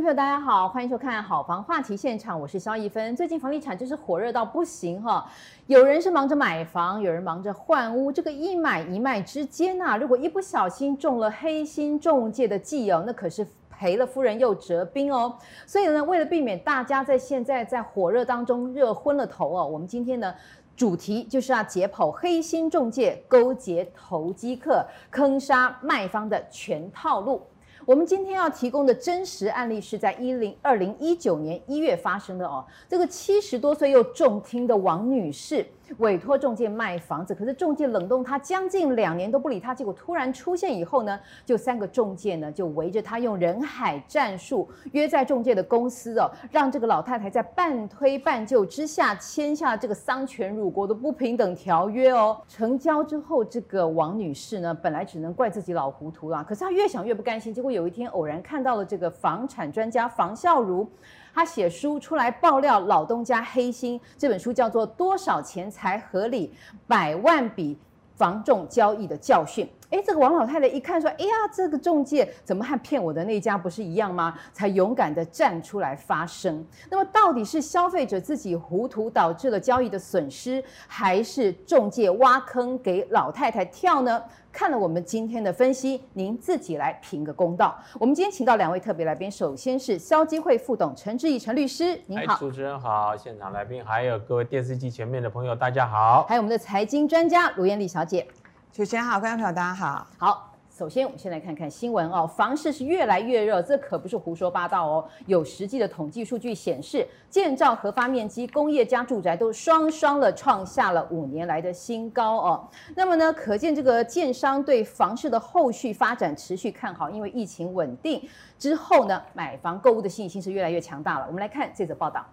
[0.00, 3.14] 朋友，大家好，欢迎收看《好房话题现场》，我是萧一芬。
[3.14, 5.30] 最近房地产就是火热到不行哈，
[5.66, 15.36] 有人是忙着买房，有人忙着换屋，这个一买一卖之间呐、如果一不小心中了黑心中介的计哦，那可是赔了夫人又折兵哦。
[15.66, 20.34] 所以呢，为了避免大家在现在在火热当中热昏了头哦，我们今天呢
[20.74, 27.42] 主题就是要解剖黑心中介勾结投机客，坑杀卖方的全套路。
[27.86, 32.64] 我们今天要提供的真实案例是在一零二零一九年一月发生的哦。
[32.88, 35.66] 这个七十多岁又重听的王女士
[35.98, 52.38] 委托中介卖房子，可是中介冷冻她将近两年都不理她，结果突然出现以后呢，就三个中介呢就围着他用人海战术约在中介的公司哦，让这个老太太在半推半就之下签下这个丧权辱国的不平等条约哦。
[52.46, 57.70] 成交之后，这个王女士呢本来只能怪自己老糊涂啦，可是她越想越不甘心，结果。
[57.70, 60.90] 有一天偶然看到了这个房产专家房孝儒，
[61.32, 66.52] 他写书出来爆料老东家黑心，这本书叫做《多少钱才合理？
[66.86, 67.78] 百万笔
[68.16, 69.66] 房仲交易的教训》。
[69.90, 76.64] 哎，这个王老太太一看说：“哎呀，这个中介怎么和骗我的那家不是一样吗？”才勇敢的站出来发声。
[76.88, 84.22] 那么，到底是消费者自己糊涂导致了交易的损失，还是中介挖坑给老太太跳呢？
[84.52, 87.76] 看了我们今天的分析，您自己来评个公道。
[87.98, 92.36] 我们今天请到两位特别来宾，首先是消基会副董陈志毅陈律师，您好。
[92.36, 96.24] 主持人好，现场来宾还有各位电视机前面的朋友，大家好。
[96.28, 98.26] 还有我们的财经专家卢艳丽小姐。
[98.72, 100.06] 主持人好，观众朋友大家好。
[100.16, 112.68] 好，首先我们先来看看新闻哦，房市是越来越热，这可不是胡说八道哦，有实际的统计数据显示，建造核发面积、工业加住宅都双双的创下了五年来的新高哦。
[112.94, 118.22] 那么呢，可见这个建商对房市的后续发展持续看好，因为疫情稳定
[118.56, 121.26] 之后呢，买房购物的信心是越来越强大了。
[121.26, 122.24] 我们来看这则报道。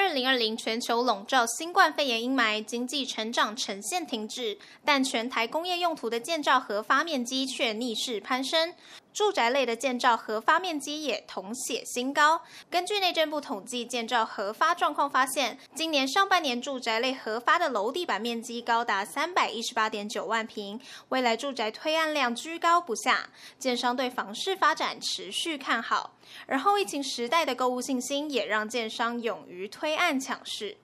[0.00, 8.72] 二零二零全球笼罩新冠肺炎阴霾，经济成长呈现停滞，但全台工业用途的建造核发面积却逆势攀升。
[9.12, 12.40] 住宅类的建造核发面积也同写新高。
[12.70, 23.28] 根据内政部统计建造核发状况发现，今年上半年住宅类核发的楼地板面积高达三百一十八点九万坪，未来住宅推案量居高不下，
[23.58, 26.14] 建商对房市发展持续看好。
[26.46, 30.76] 而后疫情时代的购物信心也让建商勇于推案抢市。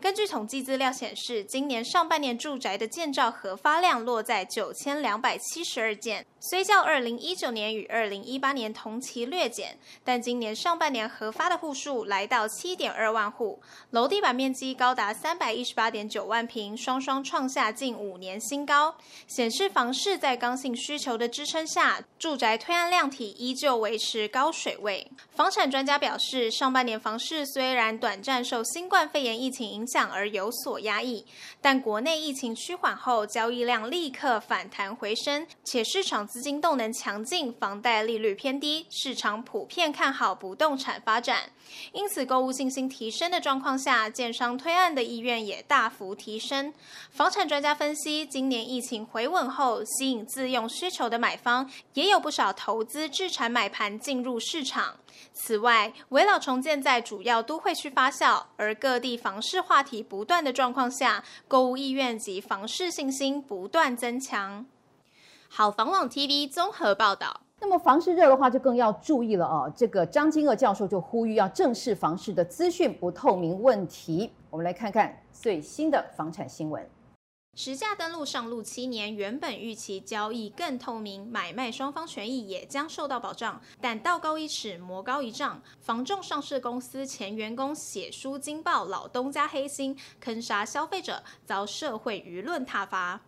[0.00, 6.24] 根据统计资料显示，今年上半年住宅的建造核发量落在九千两百七十二件。
[6.40, 13.60] 虽较二零一九年与二零一八年同期略减，但今年上半年核发的户数来到七点二万户，
[13.90, 25.10] 楼地板面积高达三百一十八点九万平，双双创下近五年新高，显示房市在刚性需求的支撑下，住宅推案量体依旧维持高水位。
[25.34, 31.24] 房产专家表示，上半年房市虽然短暂受新冠肺炎疫情影响而有所压抑，
[31.60, 36.28] 但国内疫情趋缓后，交易量立刻反弹回升，且市场。
[36.28, 41.50] 资金动能强劲，房贷利率偏低，市场普遍看好不动产发展，
[41.92, 46.74] 因此购物信心提升的状况下，建商推案的意愿也大幅提升。
[47.10, 54.96] 房产专家分析，今年疫情回稳后，吸引自用需求的买方也有不少投资置产买盘进入市场。
[55.32, 64.66] 此外，围老重建在主要都会区发酵，而各地房市话题不断的状况下，购物意愿及房市信心不断增强。
[65.48, 67.40] 好房网 TV 综合报道。
[67.60, 69.72] 那么房市热的话，就更要注意了哦。
[69.74, 74.30] 这个张金鶚教授就呼吁要正视房市的资讯不透明问题。
[74.48, 76.88] 我们来看看最新的房产新闻。
[77.60, 83.60] 实价登录上路七年，原本预期交易更透明，买卖双方权益也将受到保障。
[83.80, 93.22] 但道高一尺，魔高一丈，房仲上市公司前员工写书惊爆老东家黑心，坑杀消费者，遭社会舆论挞伐。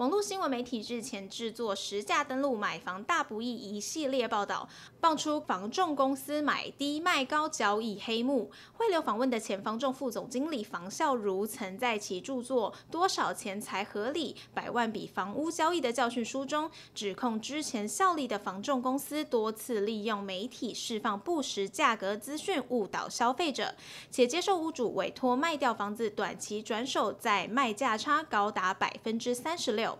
[0.00, 4.66] 网络新闻媒体日前制作“实价登录买房大不易”一系列报道，
[4.98, 8.50] 爆出房仲公司买低卖高交易黑幕。
[8.72, 14.34] 汇流访问的前房仲副总经理房孝儒，曾在其著作《多少钱才合理？
[14.54, 23.74] 百万笔房屋交易的教训》书中，指控之前效力的房仲公司多次利用媒体释放不实价格资讯，误导消费者，
[24.10, 29.89] 且接受屋主委托卖掉房子短期转手，再卖价差高达百分之三十六。
[29.90, 29.98] 六，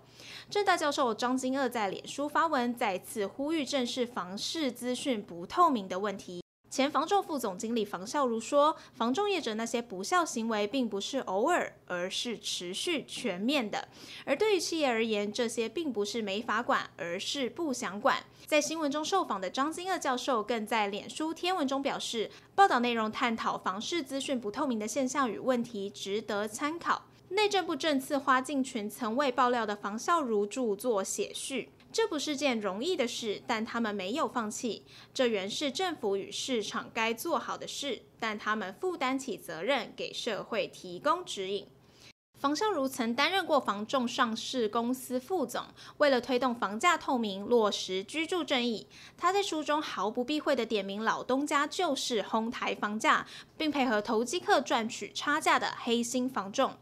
[0.48, 6.42] 政大教授张金鶚在脸书发文，再次呼吁正视房市资讯不透明的问题。
[6.70, 13.88] 前房仲副总经理房孝如说：“房仲业者那些不孝行为，并不是偶尔，而是持续、全面的。
[14.24, 31.70] 而对于企业而言，这些并不是没法管，而是不想管。”在新闻中受访的张金鶚教授更在脸书贴文中表示：“报道内容探讨房市资讯不透明的现象与问题，值得参考。”内政部政次花敬群曾为爆料的房孝如著作写序。
[31.92, 34.84] 这不是件容易的事，但他们没有放弃。
[35.14, 41.66] 这原是政府与市场该做好的事，但他们负担起责任，给社会提供指引。
[42.40, 45.62] 房孝如曾担任过房仲上市公司副总，
[45.98, 48.86] 为了推动房价透明、落实居住正义，
[49.16, 53.26] 他在书中毫不避讳地点名老东家就是哄抬房价，
[53.56, 56.76] 并配合投机客赚取差价的黑心房仲。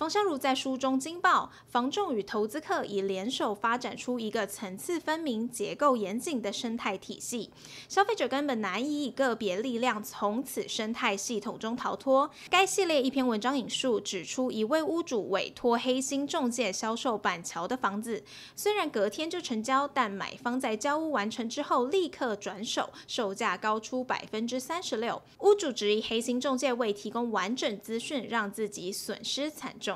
[0.00, 7.50] 房孝如在书中惊爆，房仲与投资客已联手发展出一个层次分明、结构严谨的生态体系，
[7.86, 12.30] 消费者根本难以以个别力量从此生态系统中逃脱。
[12.48, 18.24] 该系列一篇文章引述指出，一位屋主委托黑心中介销售板桥的房子，
[18.56, 25.20] 虽然隔天就成交，但买方在交屋完成之后立刻转手，售价高出百分之三十六。
[25.40, 29.89] 屋主质疑黑心中介未提供完整资讯，让自己损失惨重。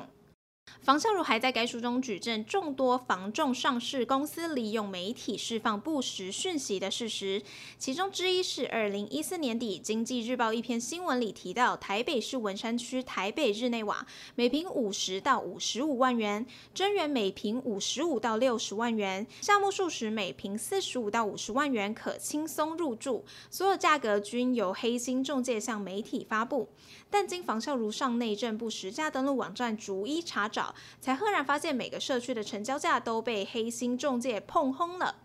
[0.85, 7.41] 房孝如还在该书中举证众多房仲上市公司利用媒体释放不实讯息的事实，
[7.79, 14.05] 其中之一是二零一四年底《经济日报》一篇新闻里提到，台北市文山区台北日内瓦
[14.35, 26.69] 每坪五十到五十五万元，真源每坪五十五到六十万元，项目数十每坪四十五到五十万元可轻松入住，所有价格均由黑心中介向媒体发布。
[27.17, 35.15] 但经房孝如上内政部实价登录网站逐一查找，才赫然发现每个社区的成交价都被黑心中介碰轰了。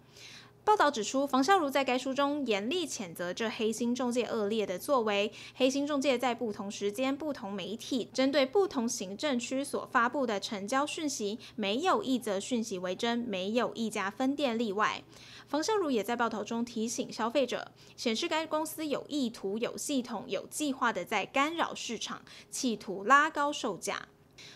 [0.63, 5.33] 报道指出，房孝如在该书中严厉谴责这黑心中介恶劣的作为。
[5.57, 15.03] 黑心中介在不同时间、不同媒体，针对不同行政区所发布的成交讯息，没有一则讯息为真，没有一家分店例外。
[15.51, 24.07] 房孝如也在报道中提醒消费者，显示该公司有意图、有系统、有计划地在干扰市场，企图拉高售价。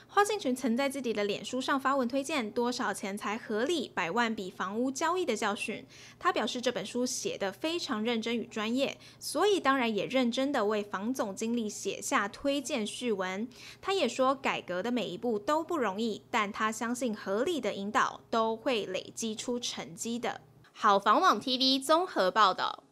[0.06, 5.85] 花敬群曾在自己的脸书上发文推荐多少钱才合理百万笔房屋交易的教训。
[6.17, 13.49] 他表示这本书写得非常认真与专业，所以当然也认真的为房总经理写下推荐序文。
[13.82, 20.41] 他也说改革的每一步都不容易，但他相信合理的引导都会累积出成绩的。
[20.76, 22.82] 好房网 TV 综合报道。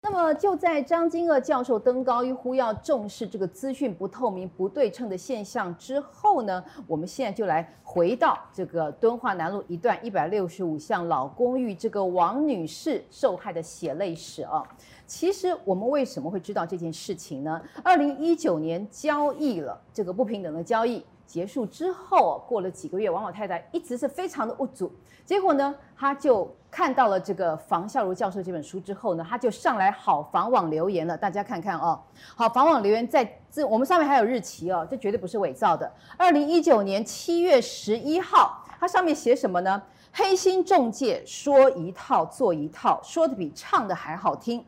[0.00, 14.62] 那么就在张金鶚教授登高一呼，要重视这个资讯不透明、不对称的现象之后呢，我们现在就来回到这个敦化南路一段一百六十五巷老公寓这个王女士受害的血泪史啊。
[15.06, 17.62] 其实我们为什么会知道这件事情呢？
[17.82, 21.04] 二零一九年交易了这个不平等的交易。
[21.26, 24.92] 结束之后，过了几个月，王老太太一直是非常的无助。
[25.24, 31.16] 结果呢，她就看到了这个房孝如教授这本书之后呢，她就上来好房网留言了。
[31.16, 31.98] 大家看看哦，
[32.36, 35.90] 好房网留言在这我们上面还有日期哦，这绝对不是伪造的。
[36.18, 39.82] 二零一九年七月十一号，它上面写什么呢？
[40.12, 44.64] 黑心中介说一套做一套，说的比唱的还好听。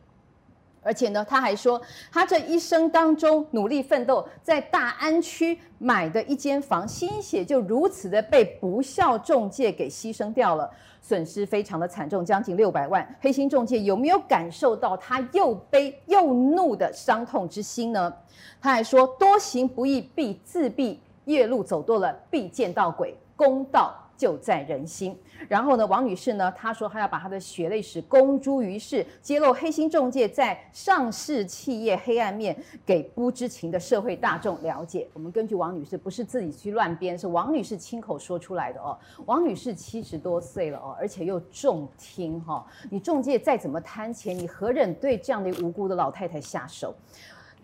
[0.87, 13.05] 而且呢，他还说，他这一生当中努力奋斗，在大安区买的一间房，心血就如此的被不孝中介给牺牲掉了，损失非常的惨重，将近六百万。
[13.19, 18.13] 黑心中介有没有感受到他又悲又怒的伤痛之心呢？
[18.61, 23.93] 他还说，多行不义必自毙，夜路走多了必见到鬼，公道。
[24.17, 25.17] 就在人心。
[25.47, 35.07] 然后呢，王女士呢，她说她要把她的血泪史公诸于世，揭露黑心中介在上市企业黑暗面，给不知情的社会大众了解。
[35.13, 38.97] 我们根据王女士不是自己去乱编，是王女士亲口说出来的哦。
[39.25, 46.93] 王女士七十多岁了哦，而且又重听哈、你中介再怎么贪钱，你何忍对这样的无辜的老太太下手？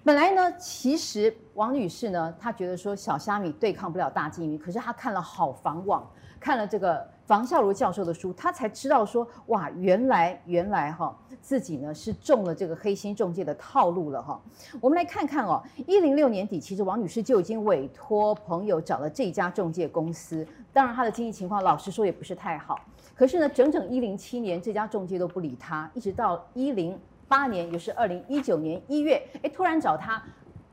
[0.06, 6.06] 本来呢，其实王女士呢，她觉得说小虾米对抗不了大鲸鱼，可是她看了好房网。
[6.44, 14.38] 看了这个房孝如教授的书，他才知道说，哇，原来原来哈，自己呢是中了这个黑心中介的套路了哈。
[14.82, 22.78] 我们来看看哦，一零六年底，其实王女士就已经委托朋友找了这家中介公司，当然她的经济情况老实说也不是太好。
[23.16, 30.22] 可是呢，整整一零七年，这家中介都不理她，一直到一零八年，也是二零一九年一月，哎，突然找她，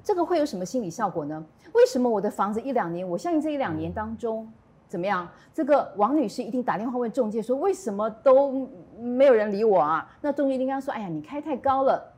[0.02, 1.46] 这个会有什么心理效果呢？
[1.74, 4.52] 为什么我的房子一两年，我相信这一两年当中。
[4.90, 5.26] 怎么样？
[5.54, 8.68] 这个王女士一定打电话问中介说，为什么都
[8.98, 10.10] 没有人理我啊？
[10.20, 12.12] 那中介一定跟他说，哎呀，你开太高了。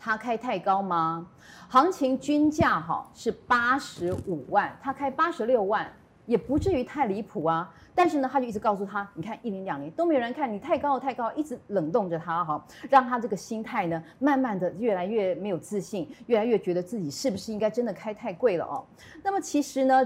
[0.00, 1.28] 他开太高吗？
[1.68, 5.86] 行情均价哈是八十五万，他开八十六万，
[6.26, 7.72] 也不至于太离谱啊。
[7.94, 18.84] 但是呢，他就一直告诉他，你看一年两年都没有人看，你太高了太高，一直冷冻着他哈，让他这个心态呢，慢慢的越来越没有自信，越来越觉得自己是不是应该真的开太贵了哦。
[19.22, 20.04] 那么其实呢，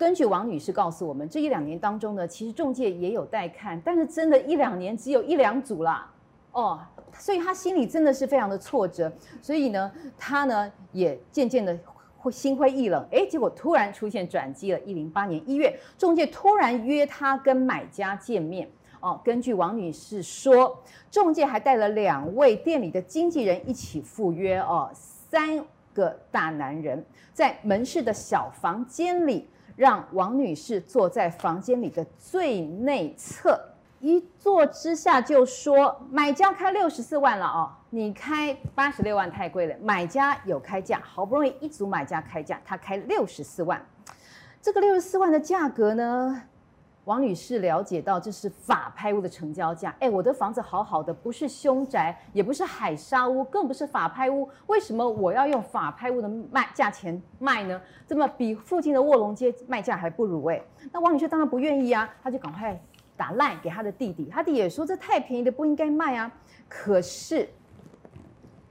[0.00, 6.10] 根据王女士告诉我们，这一两年当中呢，其实中介也有带看，但是真的，一两年只有一两组啦，
[6.52, 6.80] 哦。
[7.18, 11.78] 所以他心里真的是非常的挫折，所以呢，他呢也渐渐的
[12.16, 13.04] 会心灰意冷。
[13.12, 14.80] 哎，结果突然出现转机了。
[14.86, 18.66] 一零八年一月，中介突然约他跟买家见面。
[19.00, 24.58] 哦，根据王女士说，中介还带了两位店里的经纪人一起赴约。
[24.60, 27.04] 哦，三个大男人
[27.34, 29.46] 在门市的小房间里，
[29.80, 33.58] 让王女士坐在房间里的最内侧。
[33.98, 39.74] 一坐之下就说，买家开六十四万了哦，你开八十六万太贵了。
[39.80, 43.82] 买家有开价，好不容易一组买家开价，他开六十四万。
[44.60, 46.42] 这个六十四万的价格呢，
[47.04, 49.94] 王女士了解到这是法拍屋的成交价。
[50.00, 57.80] 哎，我的房子好好的，不是凶宅，也不是海沙屋，更不是法拍屋，为什么我要用法拍屋的卖价钱卖呢？
[58.06, 60.60] 这么比附近的卧龙街卖价还不如哎。
[60.92, 62.80] 那王女士当然不愿意啊，她就赶快。
[63.16, 66.32] 打赖给她的弟弟，她弟也说，这太便宜的不应该卖啊。
[66.66, 67.46] 可是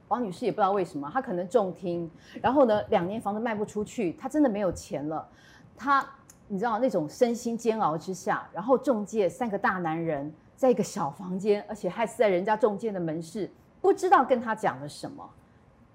[0.07, 2.09] 王女士也不知道为什么，她可能中听，
[2.41, 5.29] 然后呢，两年房子卖不出去，她真的没有钱了。
[5.77, 6.03] 她
[6.49, 15.29] 你知道那种身心煎熬之下，然后中介三个大男人在一个小房间，而且还是在人家中介的门市，不知道跟他讲了什么，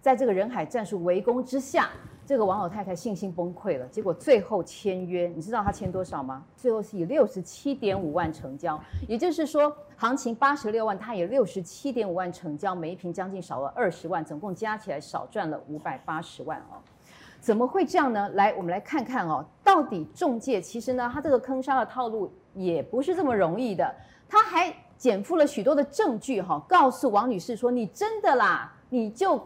[0.00, 1.90] 在这个人海战术围攻之下。
[2.26, 6.42] 这个王老太太信心崩溃了，结果最后签约，你知道她签多少吗？
[6.56, 16.80] 最后是以六十七点五万成交，也就是说，行情八十六万，她以六十七点五万成交，每一坪将近少了二十万，总共加起来少赚了五百八十万哦。
[17.44, 18.26] 怎么会这样呢？
[18.30, 23.94] 来，我们来看看哦，到底中介其实呢，他这个坑杀的套路也不是这么容易的，
[24.26, 29.38] 他还减负了许多的证据哈、告诉王女士说：“你真的啦，你就。”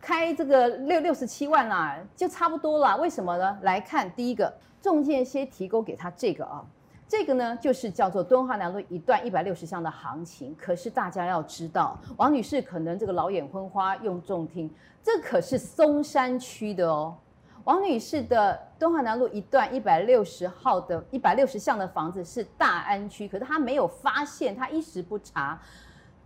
[0.00, 2.94] 开这个六六十七万啦，就差不多了。
[2.98, 3.58] 为什么呢？
[3.62, 6.62] 来看第一个，中介先提供给他这个啊，
[7.08, 10.54] 这个呢就是叫做敦化南路一段一百六十巷的行情。
[10.60, 14.70] 可是大家要知道，王女士可能这个老眼昏花用重听，
[15.02, 17.16] 这可是松山区的哦。
[17.64, 25.58] 王女士的敦化南路一段一百六十号的一百六十巷的房子是大安区，可是她没有发现，她一时不察。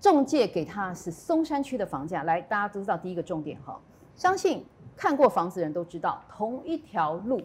[0.01, 3.79] 中介给她是松山区的房价，来，大家都知道第一个重点哈，
[4.17, 4.65] 相信
[4.97, 7.41] 看过房子的人都知道，同一条路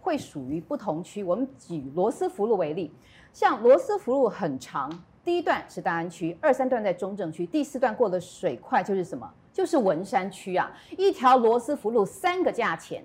[0.00, 1.22] 会属于不同区。
[1.22, 2.92] 我们举罗斯福路为例，
[3.32, 4.90] 像罗斯福路很长，
[5.24, 9.32] 第一段是大安区，二三段在中正区，第四段过了水块就是什么？
[9.52, 10.72] 就是文山区啊。
[10.96, 13.04] 一条罗斯福路三个价钱，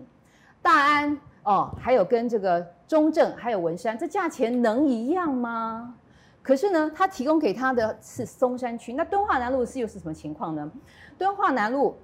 [0.65, 5.93] 大安哦，还有跟这个中正还有文山，这价钱能一样吗？
[6.41, 10.71] 可是呢，他提供给他的是松山区，那敦化南路是又是什么情况呢？
[11.19, 11.95] 敦化南路，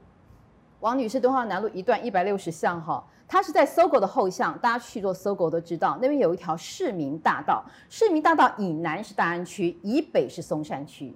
[0.79, 11.15] 王女士，敦化南路一段一百六十巷哈，它是在搜狗的后巷，大家去做搜狗都知道，那边有一条市民大道，市民大道以南是大安区，以北是松山区。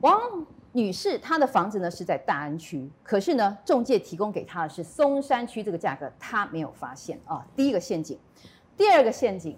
[0.00, 0.20] 王
[0.74, 7.44] 女士她的房子呢是在大安区，可是呢，中介提供给她的是松山区，这个价格她没有发现啊。
[7.56, 8.18] 第一个陷阱，
[8.76, 9.56] 第二个陷阱，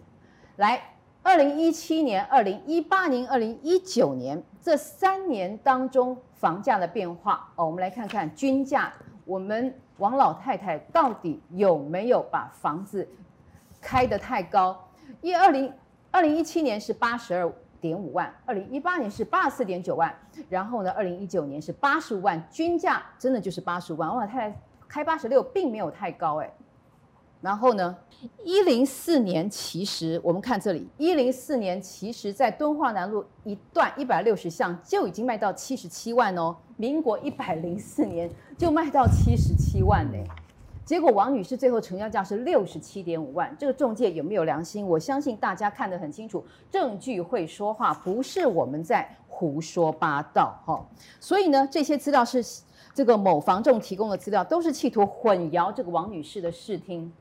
[0.56, 0.92] 来。
[1.22, 8.92] 二零一七年、二零一八年、二零一九年这三年当中房价的变化哦，我们来看看均价，
[9.24, 13.08] 我们王老太太到底有没有把房子
[13.80, 14.88] 开得太高？
[15.20, 15.72] 一二零
[16.12, 17.52] 二零一七年是八十二
[17.86, 20.14] 点五万，二零一八年是八十四点九万，
[20.48, 24.14] 然后呢，二零一九年是八十五万，均价真的就是八十五万。
[24.14, 24.56] 哇太太
[24.88, 26.52] 开八十六，并没有太高哎。
[27.42, 27.96] 然后呢，
[28.42, 36.56] 一零四年其实我们看这里，一零四年其实在敦化南路一段一百六十巷就已经卖到七十七万哦。
[36.76, 38.28] 民国一百零四年
[38.58, 40.18] 就卖到七十七万呢，
[40.86, 43.54] 结果王女士最后成交价是六十七点五万。
[43.58, 44.86] 这个中介有没有良心？
[44.86, 50.86] 我相信大家看得很清楚，证据会说话，不是我们在胡说八道哈。
[51.18, 52.62] 所以呢，这些资料是
[52.94, 57.12] 这个某房仲提供的资料，都是企图混淆这个王女士的视听。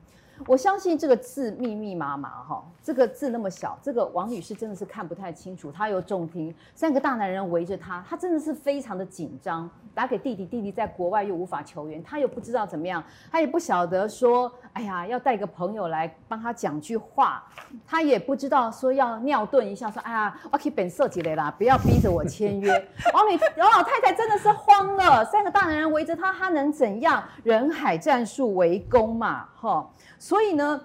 [0.47, 5.71] 我相信这个字密密麻麻哈，这个字那么小，这个王女士真的是看不太清楚。
[5.71, 9.69] 她又重听，三个大男人围着她，她真的是非常的紧张。
[9.93, 13.01] 打给弟弟，弟弟在国外又无法求援，她又不知道怎么样，
[13.31, 17.41] 她也不晓得说，哎呀，要带个朋友来帮他讲句话，
[17.87, 22.69] 她也不知道说要尿遁一下，说哎呀，我可以本色几类啦，不要逼着我签约。
[23.13, 27.23] 王女王老太太真的是慌了，三个大男人围着她，她能怎样？
[27.43, 29.89] 人海战术围攻嘛，哈，
[30.25, 30.81] 所以呢。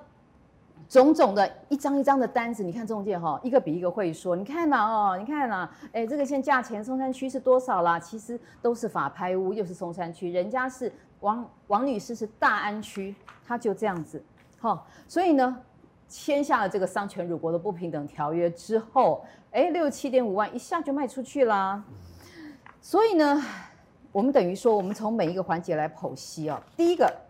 [0.88, 4.34] 种种的一张一张的单子，你看中介哈，一个比一个会说。
[4.34, 7.96] 你看嘛哦，你看呐，哎，这个现在价钱松山区是多少啦？
[8.00, 13.14] 其实都是法拍屋，又是松山区，人家是王王女士是大安区，
[13.46, 14.20] 她就这样子，
[14.58, 14.84] 哈。
[15.06, 15.56] 所以呢，
[16.08, 21.80] 签下了这个丧权辱国的不平等条约之后，哎，六十七点五万一下就卖出去啦。
[22.80, 23.40] 所以呢，
[24.10, 26.60] 我们等于说，我们从每一个环节来剖析哦。
[26.76, 27.29] 第一个。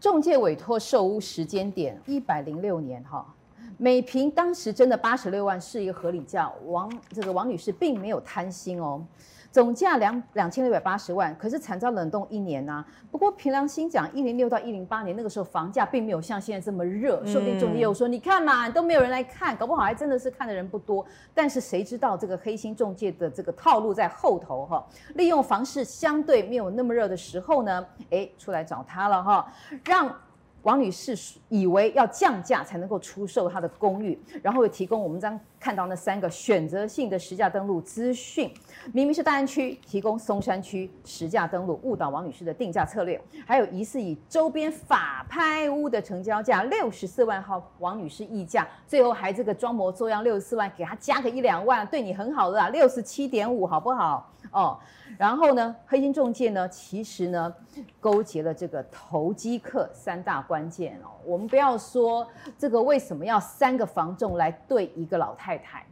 [0.00, 3.34] 中介委托售屋时间点一百零六年哈，
[3.76, 9.04] 每平当时真的八十六万是一个合理价，王这个王女士并没有贪心哦。
[9.52, 21.04] 总价两两千六百八十万，可是惨遭冷冻一年呐、不过凭良心讲，一零六到一零八年那个时候房价并没有像现在这么热，说不定中介又说，你看嘛，都没有人来看，搞不好还真的是看的人不多。
[21.34, 29.52] 但是谁知道这个黑心中介的这个套路在后头哈，利用房市相对没有那么热的时候呢，哎，出来找他了哈，
[29.84, 30.14] 让。
[30.62, 31.16] 王女士
[31.48, 38.50] 以为要降价才能够出售她的公寓，然后又提供我们张看到那三个选择性的实价登录资讯，
[38.94, 54.32] 明明是大安区，提供松山区实价登录，误导王女士的定价策略，还有疑似以周边法拍屋的成交价六十四万号王女士议价，最后还这个装模作样六十四万给她加个一两万，对你很好的啊，六十七点五好不好？
[54.50, 54.80] 哦，
[55.18, 57.54] 然后呢，黑心中介呢，其实呢，
[58.00, 61.19] 勾结了这个投机客三大关键哦。
[61.24, 62.26] 我们不要说
[62.58, 65.84] 这个为什么要三个房仲来对一个老太太，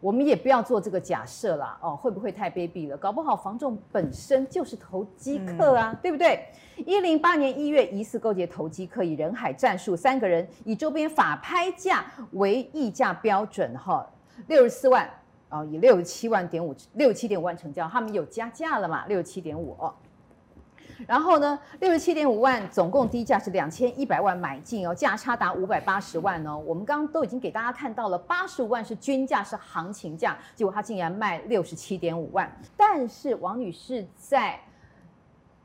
[0.00, 1.78] 我们也不要做这个假设啦。
[1.80, 2.96] 哦，会不会太卑鄙了？
[2.96, 6.46] 搞不好房仲本身就是投机客啊，嗯、对不对？
[6.76, 14.08] 一零八年一月，疑似勾结投机客，以人海战术，三个人以周边法拍价为议价标准，哈，
[14.46, 15.08] 六十四万。
[15.50, 19.06] 哦，以六十七万点五，六十七点五万成交，他们有加价了嘛？
[19.06, 19.94] 六十七点五哦。
[21.06, 26.58] 然后呢，六十七点五万，总共低价是两千一百万买进哦，价差达五百八十万哦。
[26.66, 32.50] 我们刚刚都已经给大家看到了，八十五万是均价，是行情价，结果他竟然卖六十七点五万。
[32.76, 34.58] 但是王女士在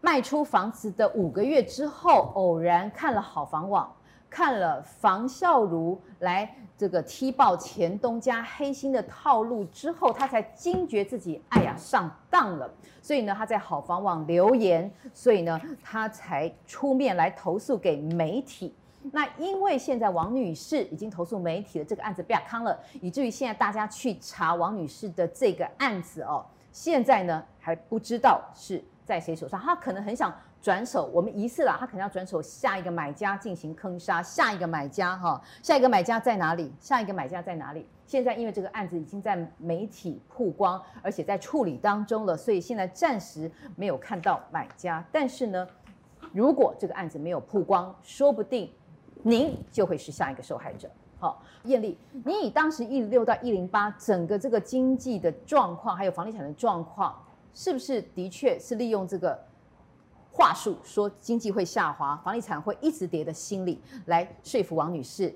[0.01, 3.91] 卖出房子的五个月之后，偶然看了好房网。
[4.33, 12.67] 看了房孝如来这个踢爆前东家黑心的套路之后，他才惊觉自己哎呀上当了，
[12.99, 18.73] 所以呢他在好房网留言，所以呢他才出面来投诉给媒体。
[19.11, 30.33] 那因为现在王女士已经投诉媒体了，这个案子被康了，以至于现在大家去查王女士的这个案子哦，现在呢还不知道是在谁手上，他可能很想。
[30.63, 34.23] 转手，我们疑似啦，他可能要转手下一个买家进行坑杀。
[34.23, 36.73] 下一个买家哈，下一个买家在哪里？
[36.79, 37.85] 下一个买家在哪里？
[38.05, 45.05] 现在因为这个案子已经在媒体曝光，而且在处理当中了，所以现在暂时没有看到买家。
[45.11, 45.67] 但是呢，
[46.31, 48.71] 如果这个案子没有曝光，说不定
[49.21, 50.89] 您就会是下一个受害者。
[51.19, 57.21] 好，艳丽，你以当时一零六到一零八整个这个经济的状况，还有房地产的状况，
[57.53, 59.37] 是不是的确是利用这个？
[60.35, 65.33] 话术说经济会下滑，房地产会一直跌的心理，来说服王女士，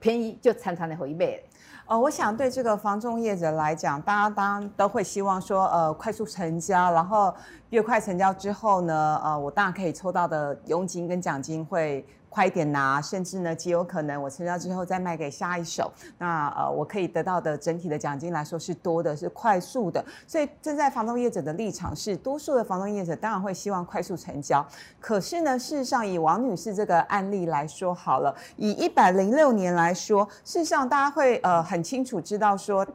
[0.00, 1.42] 便宜就常常的回一倍。
[1.86, 7.32] 呃，我想对这个房仲业者来讲，大家当然都会希望说，呃，快速成交，然后
[7.70, 12.04] 越快成交之后呢，呃，我当然可以抽到的佣金跟奖金会。
[12.32, 20.04] 快一点拿，甚至呢，极有可能我成交之后再卖给下一手，那呃，我可以得到的整体的奖金来说是多的，是快速的。
[20.28, 24.64] 所以站在房东业者的立场是，多数的房东业者当然会希望快速成交。
[25.00, 32.86] 可是呢，事实上以王女士这个案例来说好了，以一百零六年来说，事实上大家会呃很清楚知道说。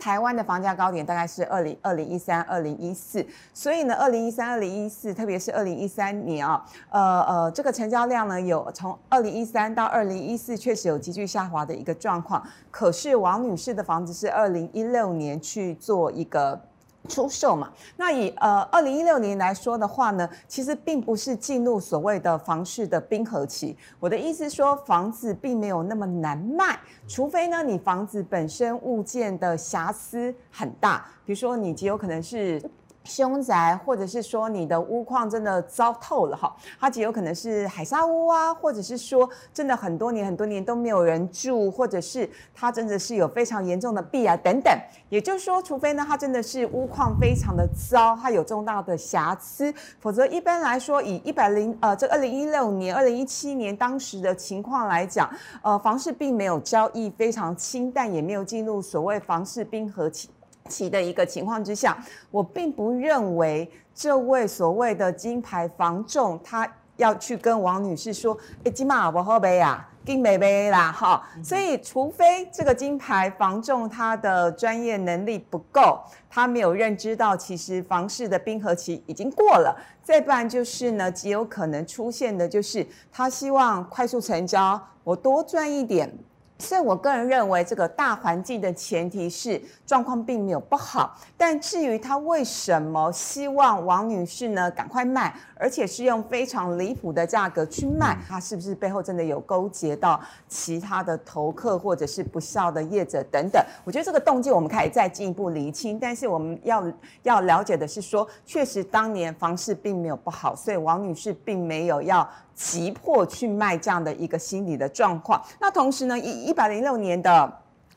[0.00, 12.42] 台湾的房价高点大概是二零二零一三、二零一四，所以呢，二零一三、二零一四，特别是二零一三年啊，呃呃，这个成交量呢，有从二零一三到二零一四确实有急剧下滑的一个状况。
[12.70, 16.60] 可是王女士的房子是二零一六年去做一个。
[17.08, 23.76] 出售嘛，那以呃二零一六年来说的话呢，其实并不是进入所谓的房市的冰河期。
[23.98, 32.62] 我的意思说，房子并没有那么难卖，除非呢你房子本身物件的瑕疵很大，比如说你极有可能是。
[33.10, 44.72] 凶宅，或者是说你的屋况真的糟透了哈，它极有可能是海砂屋啊，或者是说真的很多年很多年都没有人住，或者是它真的是有非常严重的弊啊等等。
[45.08, 55.28] 也就是说，除非呢它真的是屋况非常的糟，它有重大的瑕疵，否则一般来说以一百零呃这二零一六年、二零一七年当时的情况来讲，
[55.62, 60.30] 呃房市并没有交易非常清淡，也没有进入所谓房市冰河期。
[60.70, 61.98] 期的一个情况之下，
[62.30, 86.12] 我并不认为这位所谓的金牌房仲，他要去跟王女士说：“哎，金马我后背呀，金妹妹啦，哈。”所以，除非这个金牌房仲他的专业能力不够，他没有认知到其实房市的冰河期已经过了，再不然就是呢，极有可能出现的就是他希望快速成交，我多赚一点。
[86.60, 91.16] 所以，我个人认为，这个大环境的前提是状况并没有不好。
[91.36, 103.64] 但至于他为什么希望王女士呢赶快卖，而且是用非常离谱的价格去卖，他是不是背后真的有勾结到其他的投客或者是不孝的业者等等？
[103.84, 105.98] 我觉得这个动机我们可以再进一步厘清。
[105.98, 106.84] 但是我们要
[107.22, 112.28] 要了解的是说，确实当年房市并没有不好，所以王女士并没有要。
[112.62, 115.42] 急迫去卖这样的一个心理的状况。
[115.58, 117.50] 那同时呢，一一百零六年的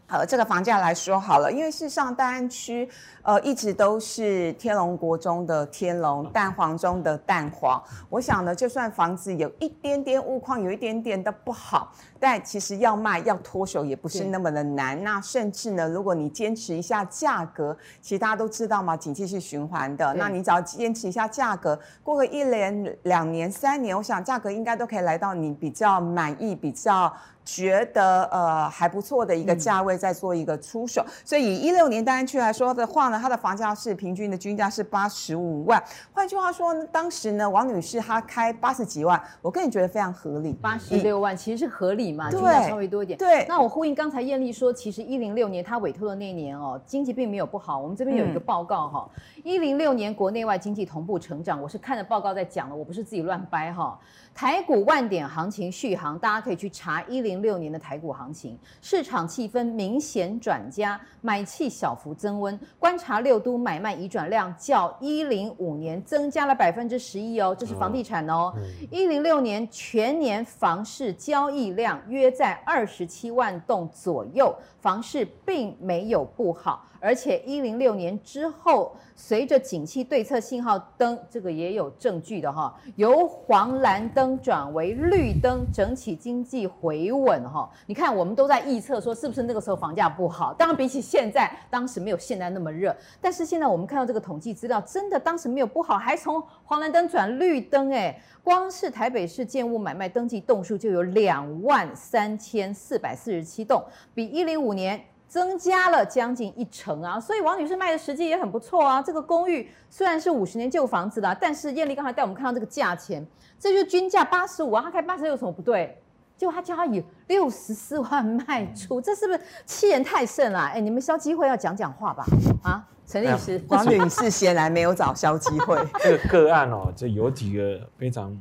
[0.07, 2.87] 呃这个房价来说好了，因为事实上大安区
[3.21, 7.81] 呃一直都是天龙国中的天龙，蛋黄中的蛋黄。
[8.09, 11.91] 我想呢，就算房子有一点点物况，有一点点的不好。
[12.19, 27.11] 但其实要卖要脱手也不是那么的难，那甚至呢，如果你坚持一下价格，其实大家都知道嘛，景气是循环的，那你只要坚持一下价格，过个一年、两年、三年，我想价格应该都可以来到你比较满意、比较
[27.43, 31.01] 觉得呃还不错的一个价位，再做一个出手。
[31.05, 35.83] 嗯、所以以一六年大安区来说的话呢，它的房价是平均的均价是八十五万。
[36.13, 42.03] 换句话说呢，当时呢，王女士她开八十几万，我个人觉得非常合理，八十六万其实是合理。
[42.13, 43.17] 嘛，均价，稍微多一点。
[43.17, 47.79] 对，那我呼应刚才艳丽说，其实一零六年她委托的那一年哦，经济并没有不好。
[47.79, 49.09] 我们这边有一个报告哈，
[49.43, 53.97] 一零六年国内外经济同步成长，我是看着报告在讲的，我不是自己乱掰哈。
[54.33, 62.59] 台股万点行情续航，大家可以去查一零六年的台股行情，市场气氛明显转佳，买气小幅增温。
[62.79, 68.51] 观察六都买卖移转量较一零五年增加了百分之十一哦，这是房地产哦。
[68.89, 76.85] 一零六年全年房市交易量约在二十七万栋左右，房市并没有不好。
[76.99, 87.69] 而且一零六年之后，随着景气对策信号灯，这个也有证据的哈，由黄蓝灯转为绿灯，整体经济回稳哈。
[87.87, 90.53] 你看，我们都在预测说，是不是那个时候房价不好？
[90.53, 92.95] 当然，比起现在，当时没有现在那么热。
[93.19, 105.01] 但是现在我们看到这个统计资料，真的当时没有不好，还从黄蓝灯转绿灯，哎，光是台北市建物买卖登记栋数就有两万三千四百四十七栋，比一零五年。
[105.25, 109.01] 增加了将近一成啊，所以王女士卖的时机也很不错啊。
[109.01, 113.25] 这个公寓虽然是五十年旧房子啦，但是艳丽刚才带我们看到这个价钱，
[113.57, 115.97] 这就是均价八十五啊，她开八十六有什么不对？
[116.37, 120.71] 结果他叫他以六十四万卖出，这是不是欺人太甚啦？
[120.71, 122.23] 哎，你们消基会要讲讲话吧？
[122.61, 125.83] 啊，陈律师，王女士显然没有找消基会。
[126.03, 128.39] 这个个案哦，这有几个非常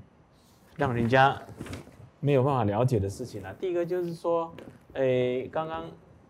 [0.76, 1.40] 让人家
[2.20, 3.50] 没有办法了解的事情啊。
[3.58, 4.52] 第一个就是说，
[4.92, 5.84] 哎，刚刚。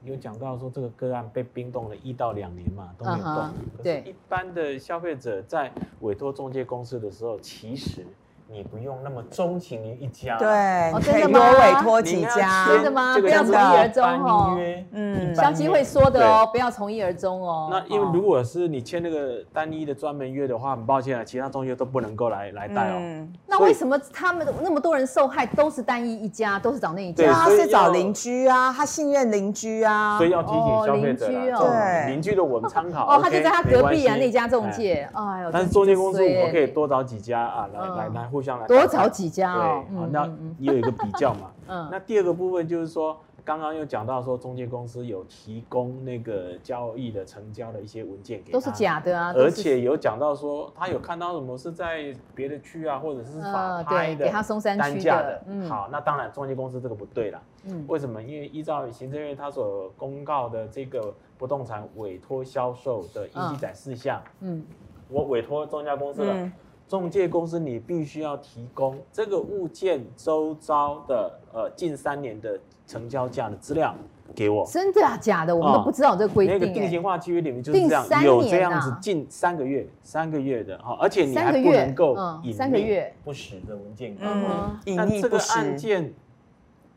[0.04, 3.34] 有讲到说这个个案被冰冻了一到两年嘛，都没有动。
[3.34, 8.06] Uh huh, 对，一般的消费者在委托中介公司的时候，其实。
[8.48, 13.18] 你不用那么钟情于一家，对，可以多委托几家，真的吗？
[13.18, 14.58] 不要从一而终哦。
[14.90, 17.68] 嗯，消基会说的哦，不要从一而终哦。
[17.70, 23.26] 那因为如果是你签那个单一的专门约的话，很抱歉啊，其他中介都不能够来来带哦。
[23.52, 27.30] 那为什么他们那么多人受害都是单一一家，都是找那一家？
[27.34, 33.06] 他是找邻居啊，他信任邻居啊，所以要提醒消费者，对邻居的我们参考。
[33.06, 35.06] 哦，他就在他隔壁啊，那家中介。
[35.12, 38.66] 哎呦，但是中介公司我们可以多找几家啊，来来来互相来。
[38.66, 40.26] 多找几家哦，对，好，那
[40.58, 41.50] 也有一个比较嘛。
[41.68, 49.33] 嗯，那第二个部分就是说，刚刚又讲到说，中介公司有提供那个交易的成交的一些文件给他，都是假的啊。
[49.35, 55.42] 而且有讲到说，他有看到什么是在别的区啊，或者是法拍的，给他松山区的。
[55.46, 57.42] 嗯，好，那当然中介公司这个不对了。
[57.64, 58.22] 嗯，为什么？
[58.22, 64.64] 因为依照行政院他所公告的这个不动产委托销售的应记载事项，嗯，
[65.09, 66.50] 我委托中介公司了。
[66.88, 73.95] 仲介公司你必须要提供这个物件周遭的呃近三年的成交价的资料
[74.35, 74.66] 给我。
[74.66, 75.16] 真的啊？
[75.16, 75.55] 假的？
[75.55, 76.59] 我们都不知道这个规定。
[76.59, 84.16] 那个定型化契约里面就是这样，有这样子近三个月、三个月的哈，而且你还不能够隐匿不实的文件。
[84.21, 86.12] 嗯，那这个案件。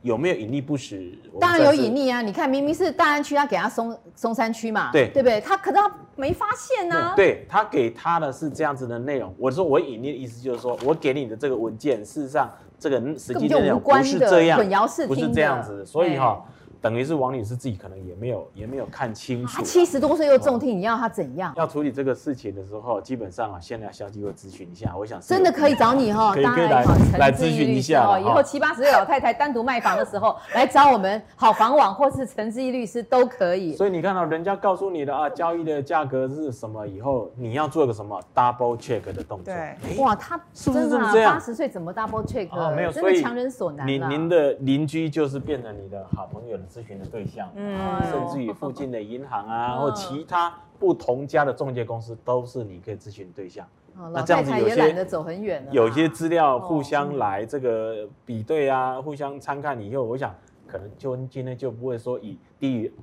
[0.06, 1.12] 有没有隐匿不实？
[1.42, 2.22] 当然有隐匿啊！
[2.22, 5.42] 你看，明明是大安区，他给他松松山区嘛，对对不对？
[5.42, 7.14] 他可是他没发现呢、啊。
[7.16, 9.34] 对，他给他的是这样子的内容。
[9.36, 15.84] 我说我隐匿的意思就是说，我给你的这个文件，事实上这个实际内容不是这样，混淆视听，不是这样子。
[15.84, 16.40] 所以哈。
[16.86, 19.58] 等于是王女士自己可能也没有也没有看清楚。
[19.58, 21.52] 她七十多岁又重听，你要她怎样？
[21.58, 24.94] 要处理这个事情的时候，基本上啊，先来消基会咨询一下。
[24.96, 26.86] 我想真的可以找你哈，可以来
[27.18, 28.20] 来咨询一下哦。
[28.20, 33.76] 以后七八十岁老太太单独卖房的时候，来找我们好房网或是陈志毅律师都可以。
[33.76, 39.52] 所以你看到人家告诉你的啊，交易的价格是什么以后，你要做个什么 double check 的动作。
[39.52, 41.34] 对，哇，他是不是这么这样？
[41.34, 42.48] 八十岁怎么 double check？
[42.52, 43.88] 哦没有，真的强人所难。
[43.88, 47.50] 您您的邻居就是变成你的好朋友的咨询的对象。
[47.56, 47.80] 嗯，
[48.12, 53.66] 甚至于附近的银行啊，或其他不同家的中介公司，都是你可以咨询的对象。
[54.12, 60.36] 那这样子有些得走很远，有些资料互相来这个比对啊，互相参看以后，我想
[60.68, 62.94] 可能就今天就不会说以低于。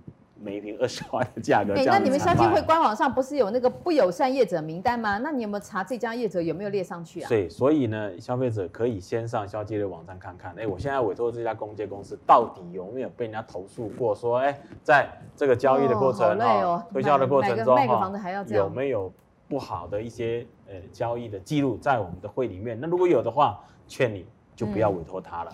[0.42, 5.18] 每瓶二十万的价格，哎，那你们消基会官网上不是有那个不友善业者名单吗？
[5.18, 7.28] 那你有没有查这家业者有没有列上去啊？
[7.28, 14.12] 对，所以呢，消费者可以先上消基的网站看看，哎，我现在委托这家中介公司到底有没有被人家投诉过？
[14.14, 18.12] 说，哎，在这个交易的过程哈，推销的过程中哈，
[18.48, 19.12] 有没有
[19.48, 22.78] 不好的一些呃交易的记录在我们的会里面？
[22.80, 24.26] 那如果有的话，劝你
[24.56, 25.52] 就不要委托他了。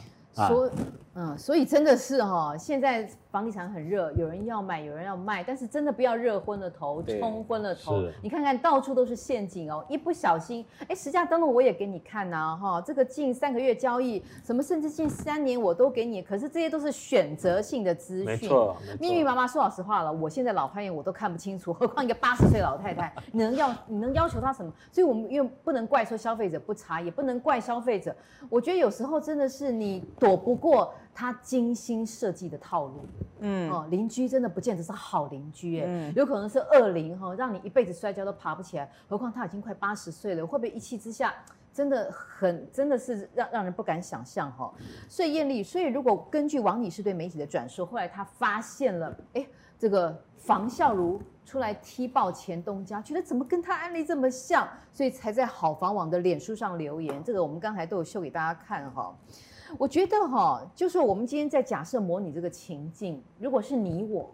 [1.15, 8.03] 嗯所以真的是哈，现在房地产很热，有人要买，有人要卖，但是真的不要热昏了头，冲昏了头。
[8.23, 18.25] 你看看到处都是陷阱哦，一不小心，哎，实价登录我也给你看呐，哈，这个近三个月交易，什么甚至近三年我都给你，可是这些都是选择性的资讯。
[18.25, 19.47] 没错，密密麻麻。
[19.47, 24.71] 说老实话了，我现在老花眼我都看不清楚，何况一个八十岁老太太，你能要你能要求她什么？
[24.93, 28.15] 所以我们又不能怪说消费者不查，也不能怪消费者。
[28.49, 29.99] 我觉得有时候真的是你。
[30.19, 33.05] 躲不过他精心设计的套路，
[33.41, 38.89] 嗯哦，邻居真的不见得是好邻居，哎、嗯，有可能是恶邻哈，让你一辈子摔跤都爬不起来。
[39.09, 41.35] 何况他已经快八十岁了，会不会一气之下，
[41.75, 44.73] 真的很真的是让让人不敢想象哈。
[45.09, 49.45] 所以艳丽，所以如果根据王女士对媒体的转述，后来她发现了，哎，
[49.77, 57.25] 这个房孝如出来踢爆前东家，觉得怎么跟他案例这么像，所以才在好房网的脸书上留言。
[57.25, 59.13] 这个我们刚才都有秀给大家看哈。
[59.77, 64.31] 我觉得哈，就是我们今天在假设模拟这个情境，如果是你我，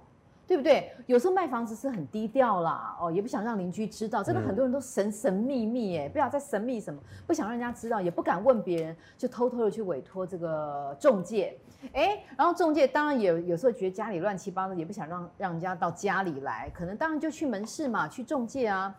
[0.47, 0.93] 对不对？
[1.07, 11.59] 有时候卖房子是很低调啦，哦，也不想让邻居知道，真的很多人都神神秘秘哎，不要再神秘什么，不想让人家知道，也不敢问别人，就偷偷的去委托这个中介，
[11.93, 18.95] 哎，然后中介当然也有时候觉得家里乱七八糟，也不想让让人家到家里来，可能当然就去门市嘛，去中介啊，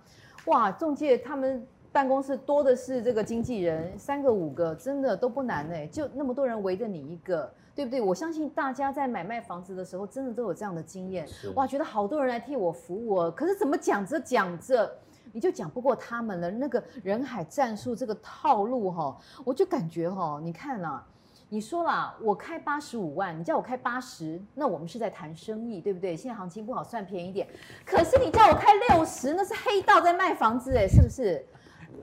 [0.48, 1.65] 哇，中介他们。
[1.96, 8.02] 办公室多的是这个经纪人，三个五个真的都不难哎，就那么多人围着你一个，对不对？
[8.02, 11.26] 我相信大家在买卖房子的时候，真的都有这样的经验。
[11.56, 14.94] 哇，觉得好多人来替我服务，可是怎么讲着讲着，
[15.32, 16.52] 你就讲不过他们了。
[16.52, 21.02] 那个人海战术这个套路哈，我就感觉哈，你看啊，
[21.48, 26.14] 你说啦，我开八十五万，你叫我开八十，那我们是在谈生意，对不对？
[26.14, 27.48] 现在行情不好，算便宜一点。
[27.86, 31.42] 可是你叫我开六十，那是黑道在卖房子哎，是不是？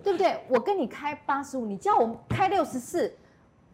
[0.02, 0.38] 对不对？
[0.48, 3.12] 我跟你开八十五，你叫我开六十四，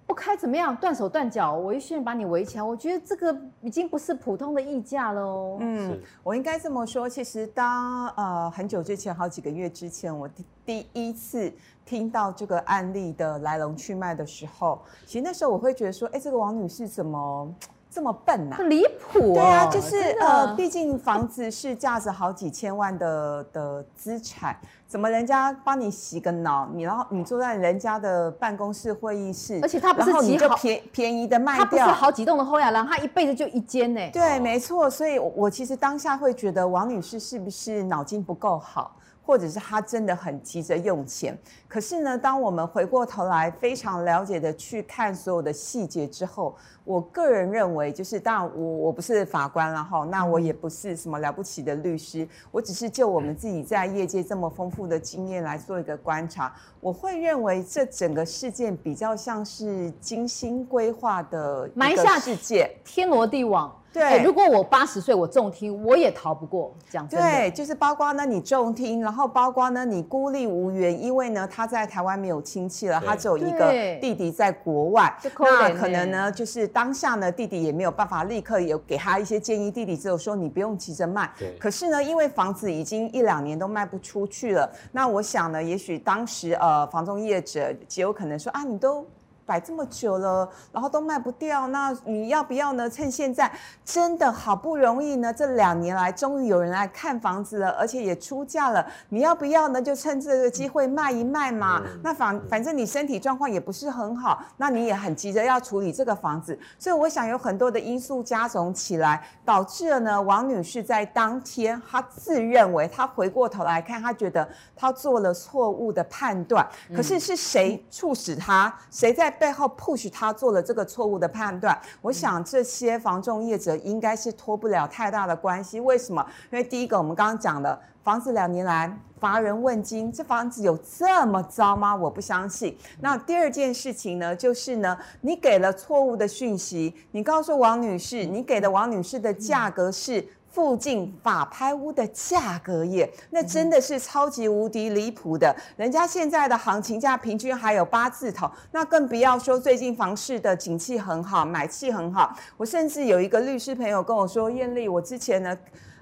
[0.07, 0.75] 不开怎么样？
[0.77, 2.63] 断手断脚，我一瞬间把你围起来。
[2.63, 5.59] 我觉得这个已经不是普通的溢价了哦。
[5.61, 7.09] 嗯，我应该这么说。
[7.09, 11.53] 其实当呃很久之前，好几个月之前，我第第一次
[11.85, 17.55] 听到这个案例的来龙去脉的时候，其实那时候我会觉得说，哎，这个王女士怎么
[17.91, 18.59] 这么笨呐、啊？
[18.59, 19.35] 很离谱、哦。
[19.35, 24.55] 对啊，就是呃，毕竟房子是价值好几千万的的资产。
[24.89, 34.01] 怎么人家帮你洗个脑，你然后你坐在人家的办公室会议室，而且他不是你就便便宜的卖掉，他不是好几栋的后雅兰，他一辈子就一间呢。
[34.11, 38.97] 对，没错，所以我其实当下会觉得王女士是不是脑筋不够好？
[39.29, 41.37] 或者是他真的很急着用钱，
[41.69, 63.71] 可是呢，当我们回过头来非常了解的去看所有的细节之后，我个人认为，就是当然我我不是法官了哈，那我也不是什么了不起的律师，我只是就我们自己在业界这么丰富的经验来做一个观察，我会认为这整个事件比较像是精心规划的埋下世界，天罗地网。
[63.93, 66.75] 对、欸，如果我八十岁我重听，我也逃不过。
[66.91, 81.31] 讲真的，对，就是包括呢你重听，然后包括呢你孤立无援，因为呢他在台湾没有亲戚了，他只有一个弟弟在国外，那可能呢就是当下呢弟弟也没有办法立刻有给他一些建议，弟弟只有说你不用急着卖。
[81.39, 81.57] 对。
[81.59, 89.07] 可是呢，因为房子已经一两年都卖不出去了，那我想呢，也许当时呃房中业者极有可能说啊，你都。
[89.49, 92.91] 摆这么久了，然后都卖不掉，那你要不要呢？
[92.91, 93.51] 趁现在
[93.83, 99.81] 真的好不容易呢，这两年来终于有人来看房子了，而且也出价了，你要不要呢？
[99.81, 101.83] 就趁这个机会卖一卖嘛。
[101.83, 116.69] 嗯、那反反正你身体状况也不是很好，那你也很急着要处理这个房子，所以我想有很多的因素加总起来，导致了呢，王女士在当天她自认为她回过头来看，她觉得她做了错误的判断。
[116.95, 118.71] 可是是谁促使她？
[118.91, 119.35] 谁在？
[119.39, 125.81] 背后 push 他做了这个错误的判断，我想这些房仲业者应该是脱不了太大的关系。
[125.81, 126.25] 为什么？
[126.51, 131.95] 因为第一个，我们刚刚讲的房子两年来乏人问津，这房子有这么糟吗？
[131.95, 132.77] 我不相信。
[133.01, 140.27] 那第二件事情呢，就是呢，你给了错误的讯息，你告诉王女士，你给的王女士的价格是。
[140.59, 145.55] 附近法拍屋的价格耶，那真的是超级无敌离谱的。
[145.77, 152.35] 人家现在的行情价平均还有八字头，那更不要说最近房市的景气很好，买气很好。
[152.57, 155.57] 我甚至有一个律师朋友跟我说：“艳丽，我之前呢，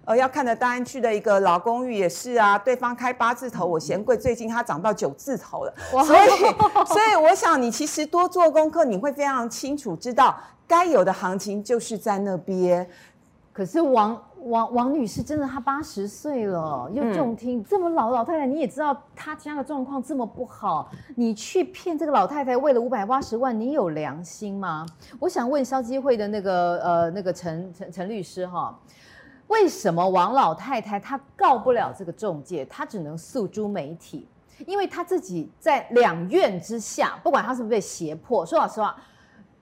[0.07, 5.75] 呃，要看的大安区的一个老公寓也是啊，对方开八字头，我嫌贵，最近它涨到九字头了。
[5.90, 6.29] 所以，
[6.87, 10.35] 所以我想你其实多做功课，你会非常清楚知道
[10.66, 12.88] 该有的行情就是在那边。
[13.53, 14.19] 可是王。
[14.47, 24.87] 王王女士真的，她八十岁了，又重听，这么老老太太，你也知道她家的状况这么不好，你去骗这个老太太，为了五百八十万，你有良心吗？
[25.19, 28.79] 我想问消基会的那个呃那个陈陈陈律师哈，
[29.49, 34.29] 为什么王老太太她告不了这个中介，她只能诉诸媒体？
[34.65, 38.97] 因为她自己在两院之下，不管她是不是被胁迫，说老实话。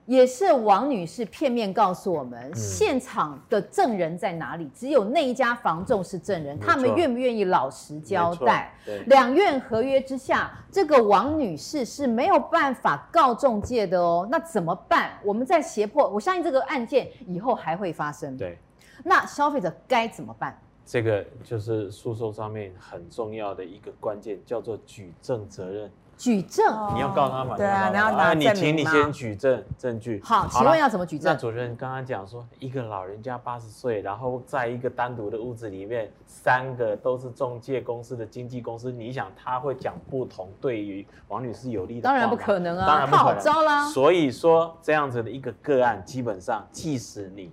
[0.05, 4.69] 也是王女士片面告诉我们，嗯、现场的证人在哪里？
[4.73, 8.77] 只有那一家房仲是证人，他们愿不愿意老实交代？
[9.07, 14.27] 两院合约之下，这个王女士是没有办法告中介的哦。
[14.29, 15.11] 那怎么办？
[15.23, 18.37] 我们在胁迫，我相信这个案件以后还会发生。
[18.37, 18.59] 对，
[19.03, 20.55] 那消费者该怎么办？
[20.85, 25.89] 这个就是诉讼上面很重要的一个关键，叫做举证责任。
[26.17, 27.57] 举证，你要告他嘛？
[27.57, 30.21] 对啊，然后你请你先举证证据。
[30.23, 31.33] 好，请问要怎么举证？
[31.33, 42.01] 那主任刚刚讲说，一个老人家八十岁，然后在一个单独的屋子里面，三个都是中介公司的经纪公司，你想他会讲不同对于王女士有利的？
[42.01, 43.35] 当然不可能啊，当然不可能。
[43.35, 43.85] 好招啦。
[43.89, 47.51] 所以说这样子的一个个案，基本上即使你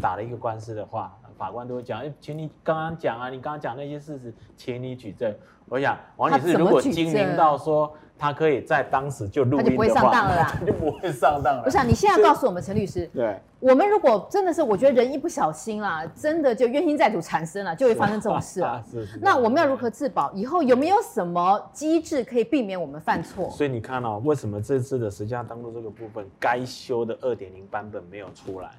[0.00, 5.34] 打了一个官司的话，法官都会讲，哎，请你刚刚讲啊，你刚刚讲那些事实，请你举证。
[5.74, 11.62] 我想王女士如果精明到说她可以在当时就录音的话， 她就不会上当了啦，就不会上当了。
[11.66, 18.80] 我想你现在告诉我们陈律师，对，我们如果真的是，我觉得人一不小心啦，真的就冤亲债主缠身了，就会发生这种事啊。
[18.88, 19.18] 是 是。
[19.20, 20.30] 那我们要如何自保？
[20.32, 23.50] 以后有没有什么机制可以避免我们犯错？
[23.50, 28.70] 所以你看哦，为什么这次的实价登录这个部分该修的二点零版本没有出来？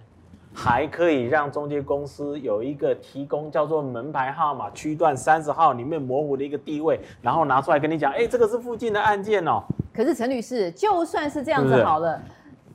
[0.55, 9.61] 还可以让中介公司有一个提供叫做门牌号码区段三十号里面模糊的一个地位，然后拿出来跟你讲，哎，这个是附近的案件哦。
[9.93, 12.19] 可是陈律师，就算是这样子好了，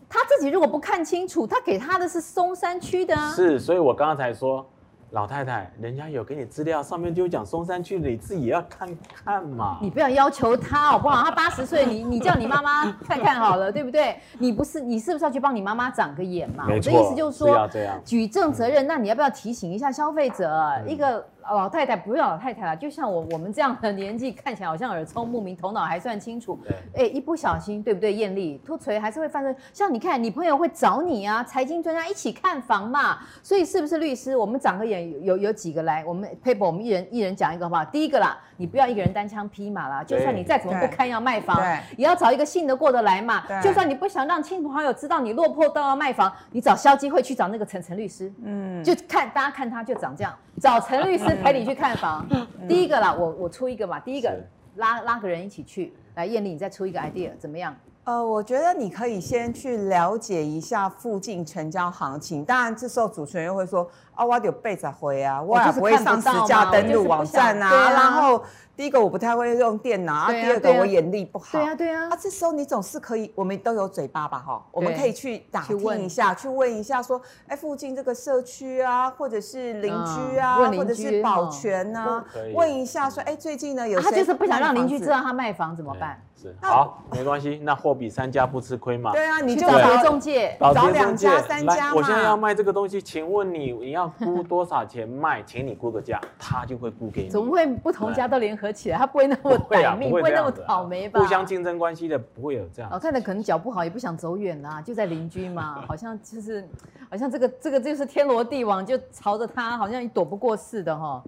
[0.09, 3.33] 他自己如果不看清楚，他给他的是松山区的啊。
[3.33, 4.64] 是，所以我刚刚才说。
[5.12, 9.79] 老太太，人家有给你资料，上面就讲松山区，你自己要看看嘛。
[9.83, 11.25] 你不要要求他好不好？
[11.25, 14.16] 他八十岁，你你叫你妈妈看看好了，对不对？
[14.38, 16.64] 你不是你是不是要去帮你妈妈长个眼嘛？
[16.68, 18.01] 我的意思就是说，是要这样。
[18.05, 20.49] 举证责任，那你要不要提醒一下消费者？
[20.49, 21.27] 嗯、一个。
[21.42, 26.59] 老太太不是老太太了，就像我我们这样的年纪，看起来好像耳聪目明，头脑还算清楚。
[26.94, 28.12] 对，哎，一不小心，对不对？
[28.12, 29.55] 艳丽脱垂还是会犯错。
[29.72, 33.18] 像你看，你朋友会找你啊，财经专家一起看房嘛。
[33.42, 34.37] 所以是不是律师？
[34.37, 37.85] 我们长个眼，有有，几个来，我们 paper 我们一人一人讲一个好不好？
[37.85, 41.61] 第一个啦，你不要一个人单枪匹马啦，就算你再怎么不堪要卖房，
[41.96, 43.42] 也要找一个信得过的来嘛。
[43.62, 52.27] 就算你不想让亲朋好友知道你落魄到要卖房，你找肖基会去找那个陈陈律师，嗯，就看大家看他就长这样，找陈律师陪你去看房。
[52.68, 54.38] 第一个啦，我我出一个嘛，第一个
[54.77, 57.75] 拉拉个人一起去，来艳丽，你再出一个 idea 怎么样？
[58.05, 62.45] 呃，我觉得你可以先去了解一下附近成交行情。
[62.45, 67.69] 当然，这时候主持人又会说：“啊，我有备着回啊，我也不会上实价登录网站啊。
[67.69, 68.43] 啊”然后。
[68.77, 71.59] 第一个我不太会用电脑，啊，第二个我眼力不好。
[71.59, 72.09] 对啊，对啊。
[72.09, 84.11] 啊，这时候你总是可以，我们都有嘴巴吧，哈，我们可以去打听一下，去问一下，说，哎，附近这个社区啊，或者是邻居啊，或者是保全啊，问一下，说，哎，最近呢有谁？
[84.11, 86.19] 他就是不想让邻居知道他卖房怎么办？
[86.40, 89.12] 是好，没关系，那货比三家不吃亏嘛。
[89.12, 91.95] 对啊，你就找中介，找两家三家嘛。
[91.97, 95.43] 我现在要卖这个东西，请问你你要估多少钱卖？
[95.43, 97.28] 请你估个价，他就会估给你。
[97.28, 98.97] 怎么会不同家都联合起来？
[98.97, 101.20] 他不会那么歹命，不会那么倒霉吧？
[101.20, 102.91] 互相竞争关系的不会有这样。
[102.91, 106.66] 老太太可能脚不好，也不想走远啦，就在邻居嘛， 好像就是，
[107.11, 111.22] 好像这个这个就是天罗地网，就朝着他，好像躲不过似的哈。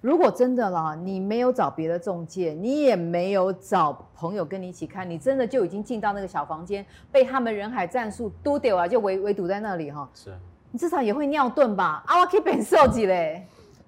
[0.00, 10.08] 如果真的啦，你没有找别的中介，你也没有找朋友跟你一起看，你真的就已经进到那个小房间，被他们人海战术都丢啊，就围围堵在那里哈。
[10.14, 10.32] 是，
[10.70, 12.04] 你至少也会尿遁吧？
[12.06, 13.44] 啊，我可以变瘦几嘞？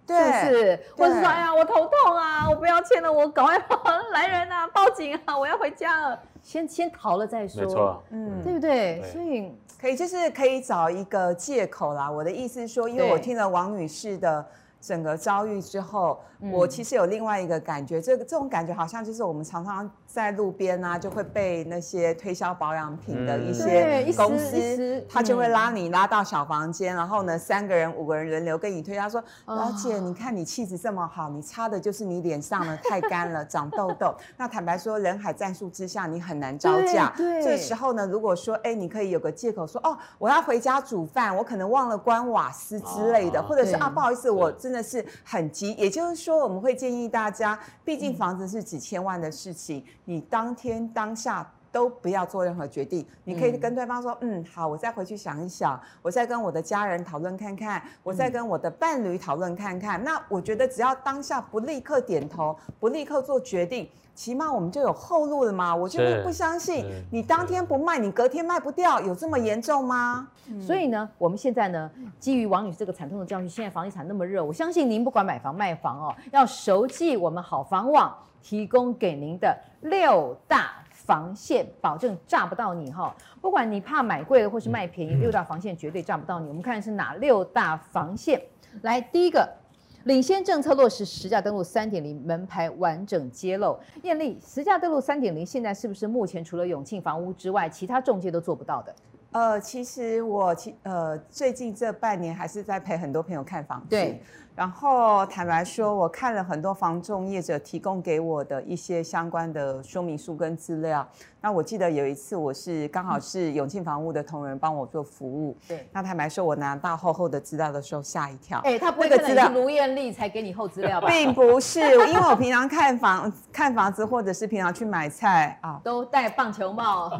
[0.08, 0.80] 是不是？
[0.96, 3.80] 或者说，哎呀，我头痛啊，我不要签了，我赶快跑，
[4.12, 7.62] 来人啊，报警啊，我要回家了，先 先逃了再说。
[7.62, 9.00] 没错，嗯，对不对？
[9.00, 12.10] 对所以可以就是可以找一个借口啦。
[12.10, 14.44] 我的意思是说，因为我听了王女士的。
[14.80, 16.20] 整个遭遇之后，
[16.52, 34.14] 我其实有另外一个感觉，这个这种感觉好像就是我们常常在路边啊，就会被那些推销保养品的一些公司，他就会拉你拉到小房间，然后呢，三个人五个人轮流跟你推，销说：“老姐，你看你气质这么好，你擦的就是你脸上呢太干了，长痘痘。
[34.36, 37.12] 那坦白说，人海战术之下，你很难招架。
[37.16, 44.50] 这时候呢，如果说哎，你可以有个借口说哦，我要回家煮饭，我可能忘了关瓦斯之类的，或者是啊，不好意思，我。
[44.60, 53.06] 真的是很急，也就是说，我们会建议大家，毕竟房子是几千万的事情，你当天当下都不要做任何决定。
[53.24, 60.02] 你可以跟对方说，嗯，好，我再回去想一想，我再跟我的家人讨论看看，我再跟我的伴侣讨论看看。
[60.02, 63.88] 那我觉得，只要当下不立刻点头，不立刻做决定。
[64.20, 70.28] 起码我们就有后路了嘛，我就不相信你当天不卖，你隔天卖不掉，有这么严重吗？
[70.46, 83.14] 嗯、所以呢，我们现在呢，基于王女士这个惨痛的教训，现在房地产那么热，我相信您不管买房卖房哦，要熟记我们好房网提供给您的六大防线，保证炸不到你哈、哦。
[83.40, 86.46] 不管你怕买贵了或是卖便宜，六大防线绝对炸不到你。
[86.48, 88.38] 我们看是哪六大防线？
[88.82, 89.59] 来，第一个。
[90.04, 93.78] 领先政策落实实价登录三点零，门牌完整揭露。
[94.02, 98.94] 艳丽，实价登录三点零现在是不是目前除了永庆房屋之外，其他中介都做不到的？
[99.32, 103.86] 呃，其实我其呃最近这半年还是在陪很多朋友看房子。
[103.90, 104.20] 对。
[104.60, 111.08] 然后坦白说，我看了很多房仲业者提供给我的一些相关的说明书跟资料。
[111.40, 115.56] 那我记得有一次，我是刚好是永庆房屋的同仁帮我做服务。
[115.66, 115.88] 对。
[115.90, 118.60] 那坦白说，我拿到厚厚的资料的时候吓一跳。
[118.62, 121.08] 哎，他不会看到卢艳丽才给你厚资料吧？
[121.08, 127.10] 并不是，因为我平常看房看房子，或者是平常去买菜啊，都戴棒球帽，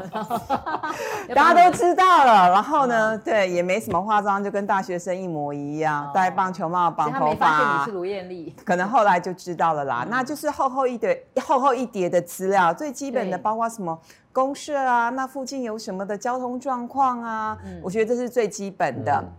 [1.34, 2.50] 大家都知道了。
[2.50, 7.29] 然后呢，对，也没什么化妆，就跟大学生一模一样，戴棒球帽绑头。
[7.34, 10.02] 发现你是卢艳丽，可能后来就知道了啦。
[10.04, 13.98] 嗯、那就是厚厚一叠、厚厚一叠的资料，最基本的包括什么
[14.32, 19.12] 公社啊，那附近有什么的交通状况啊，嗯、我觉得这是最基本的。
[19.12, 19.32] 嗯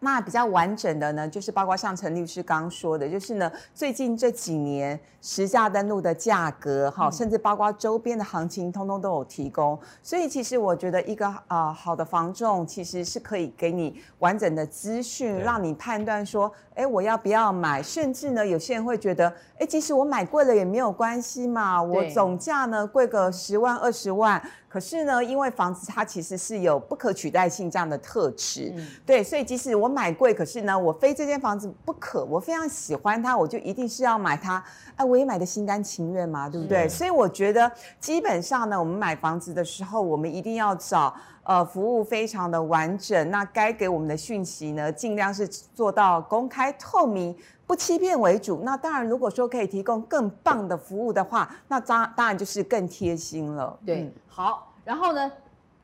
[0.00, 9.78] 那比较完整的呢，就是包括像陈律师刚说的，就是呢，最近这几年实价登录的价格，哈，甚至包括周边的行情，通通都有提供。
[10.02, 17.82] 所以其实我觉得一个啊、呃、好的房仲，其实是可以给你完整的资讯，让你判断说，哎，我要不要买？
[17.82, 24.40] 甚至呢，有些人会觉得，哎，即使我买贵了也没有关系嘛，我总价呢贵个十万二十万。
[24.68, 34.62] 可是呢，因为房子它其实是有不可取代性这样的特质，嗯、对，所以即使我买贵，可是呢，我非这间房子不可，我非常喜欢它，我就一定是要买它，
[34.96, 36.88] 哎，我也买的心甘情愿嘛，对不对？
[36.88, 41.14] 所以我觉得基本上呢，我们买房子的时候，我们一定要找
[41.44, 47.34] 呃服务非常的完整，那该给我们的讯息呢，尽量是做到公开透明，
[47.68, 48.62] 不欺骗为主。
[48.64, 54.00] 那当然，如果说可以提供更棒的服务的话，那当当然就是更贴心了，对。
[54.00, 55.30] 嗯好，然后呢，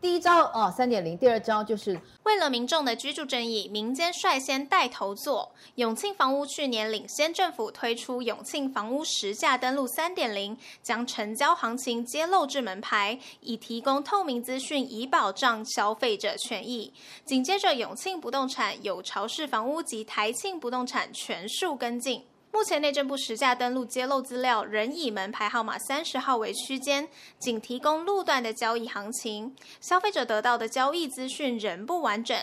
[0.04, 5.50] 第一招啊，三点零，第二招就是为了民众的居住正义，民间率先带头做。
[5.76, 16.92] 永庆房屋去年领先政府推出永庆房屋实价登录三点零，将成交行情揭露至门牌，以提供透明资讯，以保障消费者权益。
[17.24, 22.22] 紧接着，永庆不动产、有巢氏房屋及台庆不动产全数跟进。
[22.54, 32.38] 目前内政部实价登录揭露资料仍以门牌号码三十号为区间，仅提供路段的交易行情，消费者得到的交易资讯仍不完整。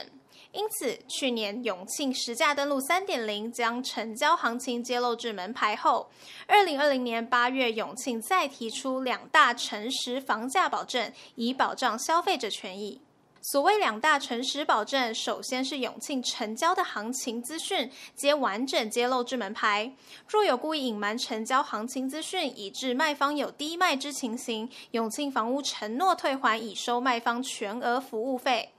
[0.51, 6.11] 因此，去年永庆实价登录三点零将成交行情揭露至门牌后，
[6.45, 12.99] 二零二零年八月永庆再提出两大诚实房价保证，以保障消费者权益。
[13.43, 19.91] 所谓两大诚实保证，首先是永庆成交的行情资讯皆完整揭露至门牌，
[20.27, 28.73] 若有故意隐瞒成交行情资讯，以致卖方有低卖之情形，永庆房屋承诺退还已收卖方全额服务费。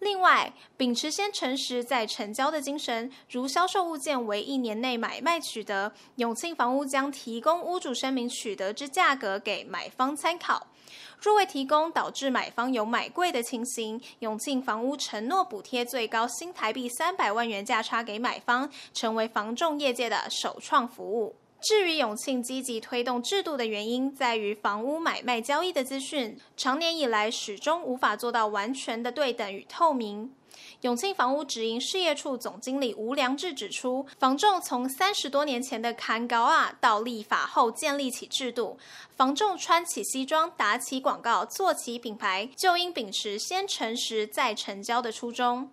[0.00, 10.66] 另外，秉持先诚实再成交的精神，如销售物件为一年内买卖取得，永庆房屋将提供屋主声明取得之价格给买方参考。
[11.20, 21.36] 若未提供，导致买方有买贵的情形，永庆房屋承诺补贴最高新台币三百万元价差给买方，成为房仲业界的首创服务。
[21.60, 30.32] 至于永庆积极推动制度的原因，在于房屋买卖交易的资讯，长年以来始终无法做到完全的对等与透明。
[30.82, 38.78] 永庆房屋直营事业处总经理吴良志指出，房仲从三十多年前的砍高啊，到立法后建立起制度，
[39.14, 45.70] 房仲穿起西装、打起广告、做起品牌，就应秉持先诚实再成交的初衷。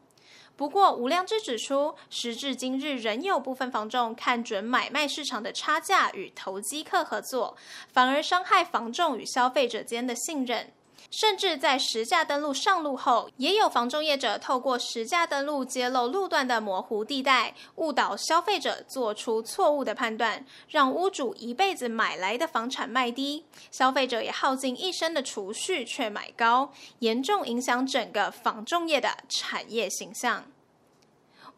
[0.57, 7.55] 不过，吴良之指出，时至今日，仍有部分房仲看准买卖市场的差价与投机客合作，
[7.93, 10.73] 反而伤害房仲与消费者间的信任。
[11.09, 30.43] 甚至在实价登录上路后，也有房仲业者透过实价登录揭露路段的模糊地带，误导消费者做出错误的判断，让屋主一辈子买来的房产卖低，消费者也耗尽一生的储蓄却买高，严重影响整个房仲业的产业形象。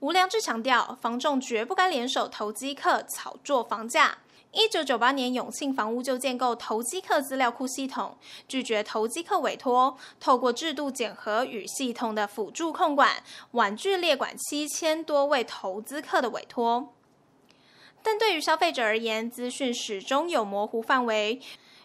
[0.02, 4.20] 吴良志强调，房仲绝不该联手投机客炒作房价。
[4.52, 16.94] 一九九八年，永庆房屋就建构投机客资料库系统，拒绝投机客委托，透过制度检核与系统的辅助控管，婉拒列管七千多位投资客的委托。
[18.02, 21.40] 但对于消费者而言，资讯始终有模糊范围。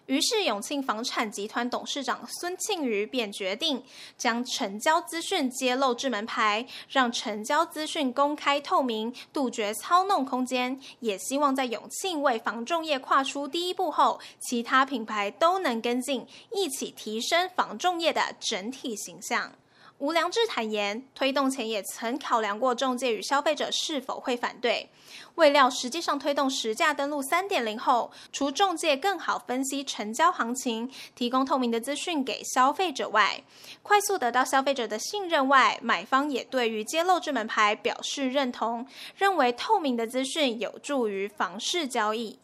[0.07, 3.82] 于是，永庆房产集团董事长孙庆瑜便决定
[4.18, 10.78] 将成交资讯揭露至门牌，让成交资讯公开透明，杜绝操弄空间。
[11.00, 19.52] 也希望在永庆为房仲业跨出第一步后，其他品牌都能跟进，一起提升房仲业的整体形象。
[19.99, 24.90] 吴良志坦言，推动前也曾考量过中介与消费者是否会反对。
[25.36, 33.42] 未料实际上推动实价登录三点零后，除中介更好分析成交行情，提供透明的资讯给消费者外，
[33.82, 38.86] 快速得到消费者的信任外，买方也对于揭露这门牌表示认同，
[39.16, 42.38] 认为透明的资讯有助于房市交易。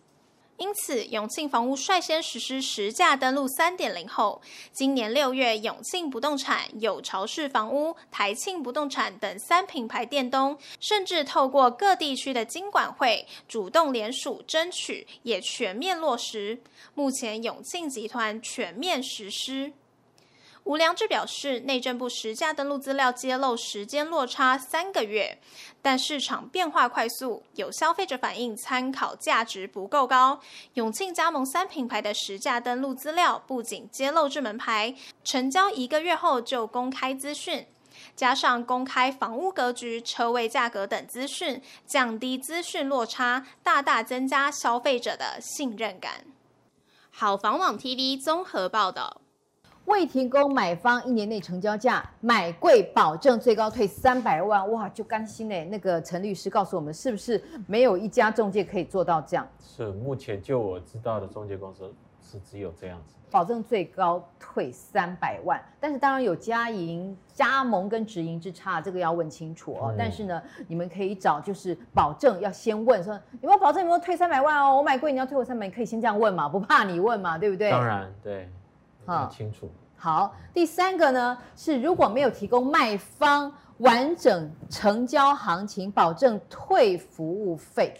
[0.60, 4.42] 因此，永庆房屋率先实施实价登录三点零后，
[4.72, 16.60] 今年六月，永庆不动产、有巢氏房屋、台庆不动产等三品牌店东，甚至透过各地区的经管会主动联署争取，也全面落实。
[16.92, 19.72] 目前，永庆集团全面实施。
[20.64, 25.38] 吴良志表示，内政部实价登录资料揭露时间落差三个月，
[25.82, 30.40] 但市场变化快速，有消费者反映参考价值不够高。
[30.74, 34.94] 永庆加盟三品牌的实价登录资料不仅揭露至门牌，
[35.24, 37.66] 成交一个月后就公开资讯，
[38.14, 46.26] 加上公开房屋格局、车位价格等资讯，降低资讯落差，大大增加消费者的信任感。
[47.10, 49.19] 好房网 TV 综合报道。
[49.90, 55.64] 未提供买方一年内成交价，买贵保证最高退三百万，哇，就甘心嘞。
[55.64, 59.46] 那个陈律师告诉我们，是不是没有一家中介可以做到这样？
[59.58, 65.60] 是，目前就我知道的中介公司是只有这样子，保证最高退三百万。
[65.80, 69.88] 但是当然有加营、加盟跟直营之差，这个要问清楚哦。
[69.90, 74.76] 嗯、但是呢，你们可以找就是保证要先问说有没有保证有没有退三百万哦？
[74.76, 77.70] 我买贵你要退我三百，你可以先这样问嘛，不怕你问嘛，对不对？
[77.72, 78.48] 当然对。
[79.06, 79.68] 很清楚。
[80.02, 87.94] 好，第三个呢是如果没有提供卖方完整成交行情，保证退服务费。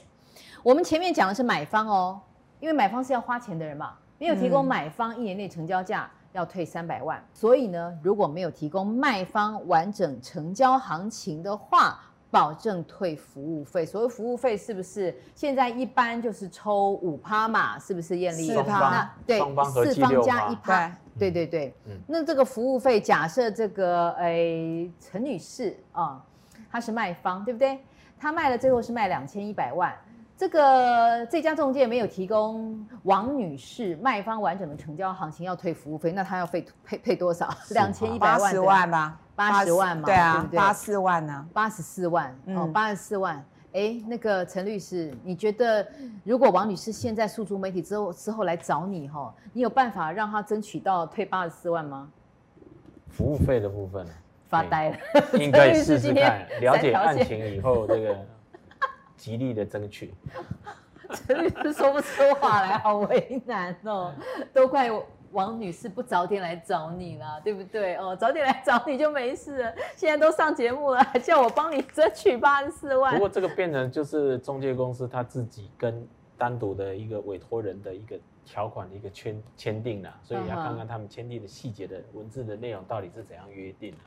[0.63, 2.19] 我们前面讲的是买方哦，
[2.59, 7.23] 因为买方是要花钱的人嘛，没有提供买方一年内成交价要退三百万。
[7.35, 12.01] 所以呢，如果没有提供卖方完整成交行情的话，
[12.31, 17.79] 保证退服务费，所谓服务费是不是现在一般就是抽五趴嘛？
[17.79, 18.47] 是不是艳丽？
[18.47, 19.41] 四趴，那对，
[19.83, 21.75] 四方加一趴，对对对。
[21.87, 26.25] 嗯、那这个服务费，假设这个诶陈、欸、女士啊，
[26.71, 27.81] 她是卖方，对不对？
[28.19, 29.93] 她卖了最后是卖两千一百万，
[30.37, 37.49] 这个这家中介没有提供王女士卖方完整的成交行情，要退服务费，那她要费配配多少？
[37.71, 43.43] 两千一百万，八十万吧，八十万嘛，对啊，八四万呢，八十四万，哦，八十四万。
[43.73, 45.87] 哎，那个陈律师，你觉得
[46.25, 52.11] 如果王女士现在诉诸媒体之后之后来找你哈，你有办法让她争取到退八十四万吗？
[53.09, 54.07] 服务费的部分
[54.49, 54.97] 发呆了，
[55.39, 58.19] 应该试试看，了解案情以后，这个
[59.17, 60.13] 极力的争取。
[61.27, 64.13] 陈律师说不出话来，好为难哦，
[64.53, 65.07] 都怪我。
[65.33, 67.95] 王女士不早点来找你了，对不对？
[67.97, 69.75] 哦，早点来找你就没事了。
[69.97, 73.15] 现在都上节目了，还 叫我帮你争取八十四万。
[73.15, 76.07] 不过这个变成就是中介公司他自己跟
[76.37, 83.99] 单独的一个委托人的一个条款的一个签签订了，所以要看看他们签订的细节的文字的内容到底是怎样约定的。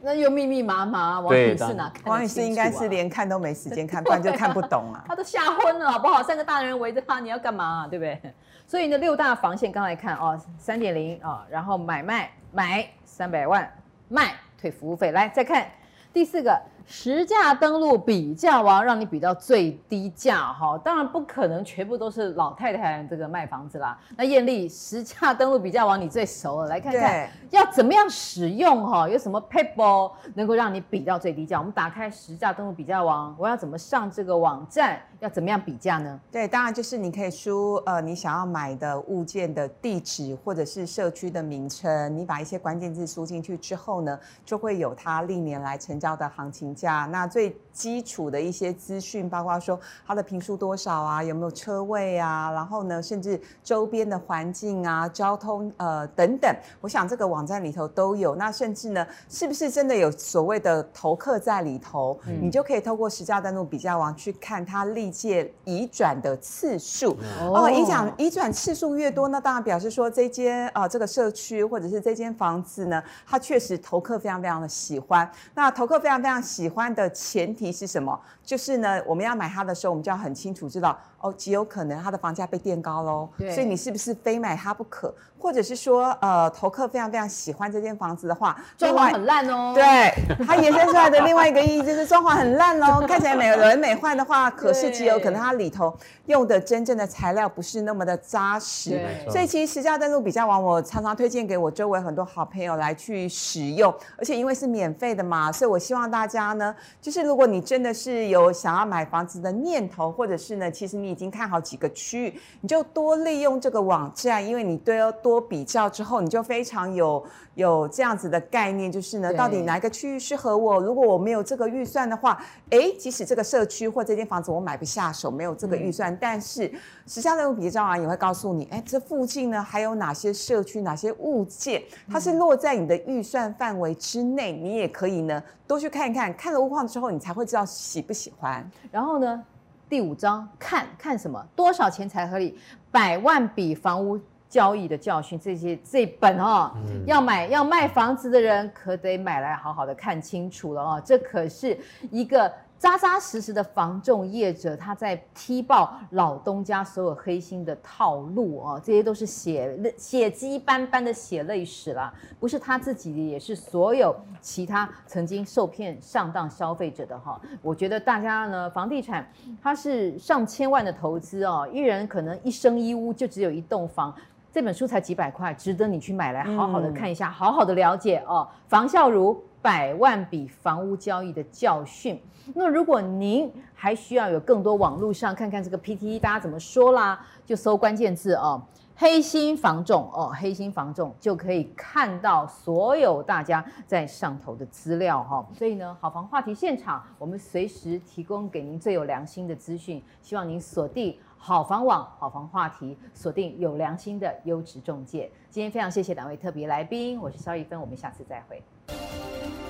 [0.00, 2.10] 那又密密麻麻，王女士哪看、啊？
[2.10, 5.04] 王女士应该是连看都没时间看， 不然就看不懂啊。
[5.06, 6.22] 她都吓昏了，好不好？
[6.22, 7.88] 三个大人围着她，你要干嘛、啊？
[7.88, 8.34] 对不对？
[8.66, 13.70] 所以呢，六大防线刚才看哦，三点零啊，然后买卖买三百万，
[14.08, 15.12] 卖退服务费。
[15.12, 15.66] 来再看
[16.12, 16.60] 第四个。
[16.86, 23.98] 实价登录比价王，让你比到最低价哈，当然不可能全部都是老太太这个卖房子啦。
[24.16, 31.58] 那艳丽，实价登录比价王你最熟了，来看看要怎么样使用哈，有什么 paper 能够让你比到最低价？
[31.58, 35.00] 我们打开实价登录比价王，我要怎么上这个网站？
[35.20, 36.18] 要怎么样比价呢？
[36.32, 47.08] 对，当然就是你可以输呃你想要买的物件的地址或者是社区的名称，你把一些关键字输进去之后呢，就会有它历年来成交的行情价。
[47.10, 58.34] 那最基础的一些资讯，包括说它的评数多少啊，有没有车位啊，然后呢，甚至周边的环境啊、交通呃等等，我想这个网站里头都有。
[58.36, 62.18] 那甚至呢，是不是真的有所谓的投客在里头？
[62.26, 75.30] 嗯、你就可以透过实价登录比价网去看它历届移转的次数哦，移转移转次数越多，那当然表示说这间啊、呃、这个社区或者是这间房子呢，它确实投客非常非常的喜欢。
[75.54, 78.16] 那投客非常非常喜喜欢的前提是什么？
[78.44, 80.96] 就是呢，我们要买它的时候，我们就要很清楚知道。
[81.22, 85.14] 哦，极有可能它的房价被垫高喽，所以你是不是非买它不可？
[85.38, 89.72] 或者是说，呃，投客非常非常喜欢这间房子的话，装潢很烂哦。
[89.74, 90.14] 对，
[90.46, 95.92] 它延伸出来的另外一个意义就是装潢很烂哦，看起来美轮美奂的话，可是极有可能它里头
[96.26, 98.90] 用的真正的材料不是那么的扎实。
[98.90, 111.11] 对所以其实实价登录比较王，我常常推荐给我周围很多好朋友来去使用，而且因为是免费的嘛，所以我希望大家呢，就是如果你真的是有想要买房子的念头，或者是呢，其实你。
[111.12, 117.22] 已经看好几个区域，你就多利用这个网站，因为你都要多比较之后，你就非常有
[117.54, 120.80] 有这样子的概念，就是呢，到底哪一个区域适合我？
[120.80, 126.72] 如果我没有这个预算的话，哎，即使这个社区或这间房子我买不下手，没有这个预算，嗯、但是
[127.06, 138.68] 实价登录比较啊也会告诉你，哎，这附近呢还有哪些社区、哪些物件，它是落在你的预算范围之内，你也可以呢多去看一看，看了物况之后，你才会知道喜不喜欢。
[138.90, 139.44] 然后呢？
[139.92, 141.46] 第五章看看什么？
[141.54, 142.58] 多少钱才合理？
[142.90, 144.18] 百万笔房屋
[144.48, 151.78] 交易的教训，这些这本哦，嗯、要买要卖房子的人可得买来好好的看清楚了哦，这可是
[152.10, 152.50] 一个。
[152.82, 167.40] 扎扎实实的房仲业者，他在踢爆老东家所有黑心的套路啊，这些都是血血迹斑斑的血泪史啦，不是他自己的，也是所有其他曾经受骗上当消费者的哈。
[167.62, 169.24] 我觉得大家呢，房地产
[169.62, 174.12] 它是上千万的投资哦，一人可能一生一屋就只有一栋房，
[174.52, 178.48] 这本书才几百块，值得你去买来好好的看一下，嗯、好好的了解哦。
[178.66, 182.20] 房孝如百万笔房屋交易的教训。
[182.54, 188.60] 那如果您还需要有更多网络上看看这个 P T E，大家怎么说啦，就搜关键字哦，
[188.96, 195.46] 黑心房仲哦，黑心房仲就可以看到所有大家在上头的资料哈。
[195.56, 205.30] 所以呢，好房话题现场，我们随时提供给您最有良心的资讯，希望您锁定好房网、好房话题，锁定有良心的优质中介。
[205.48, 208.60] 今天非常谢谢两位特别来宾，我是萧一芬，我们下次再会。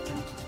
[0.05, 0.42] Thank you.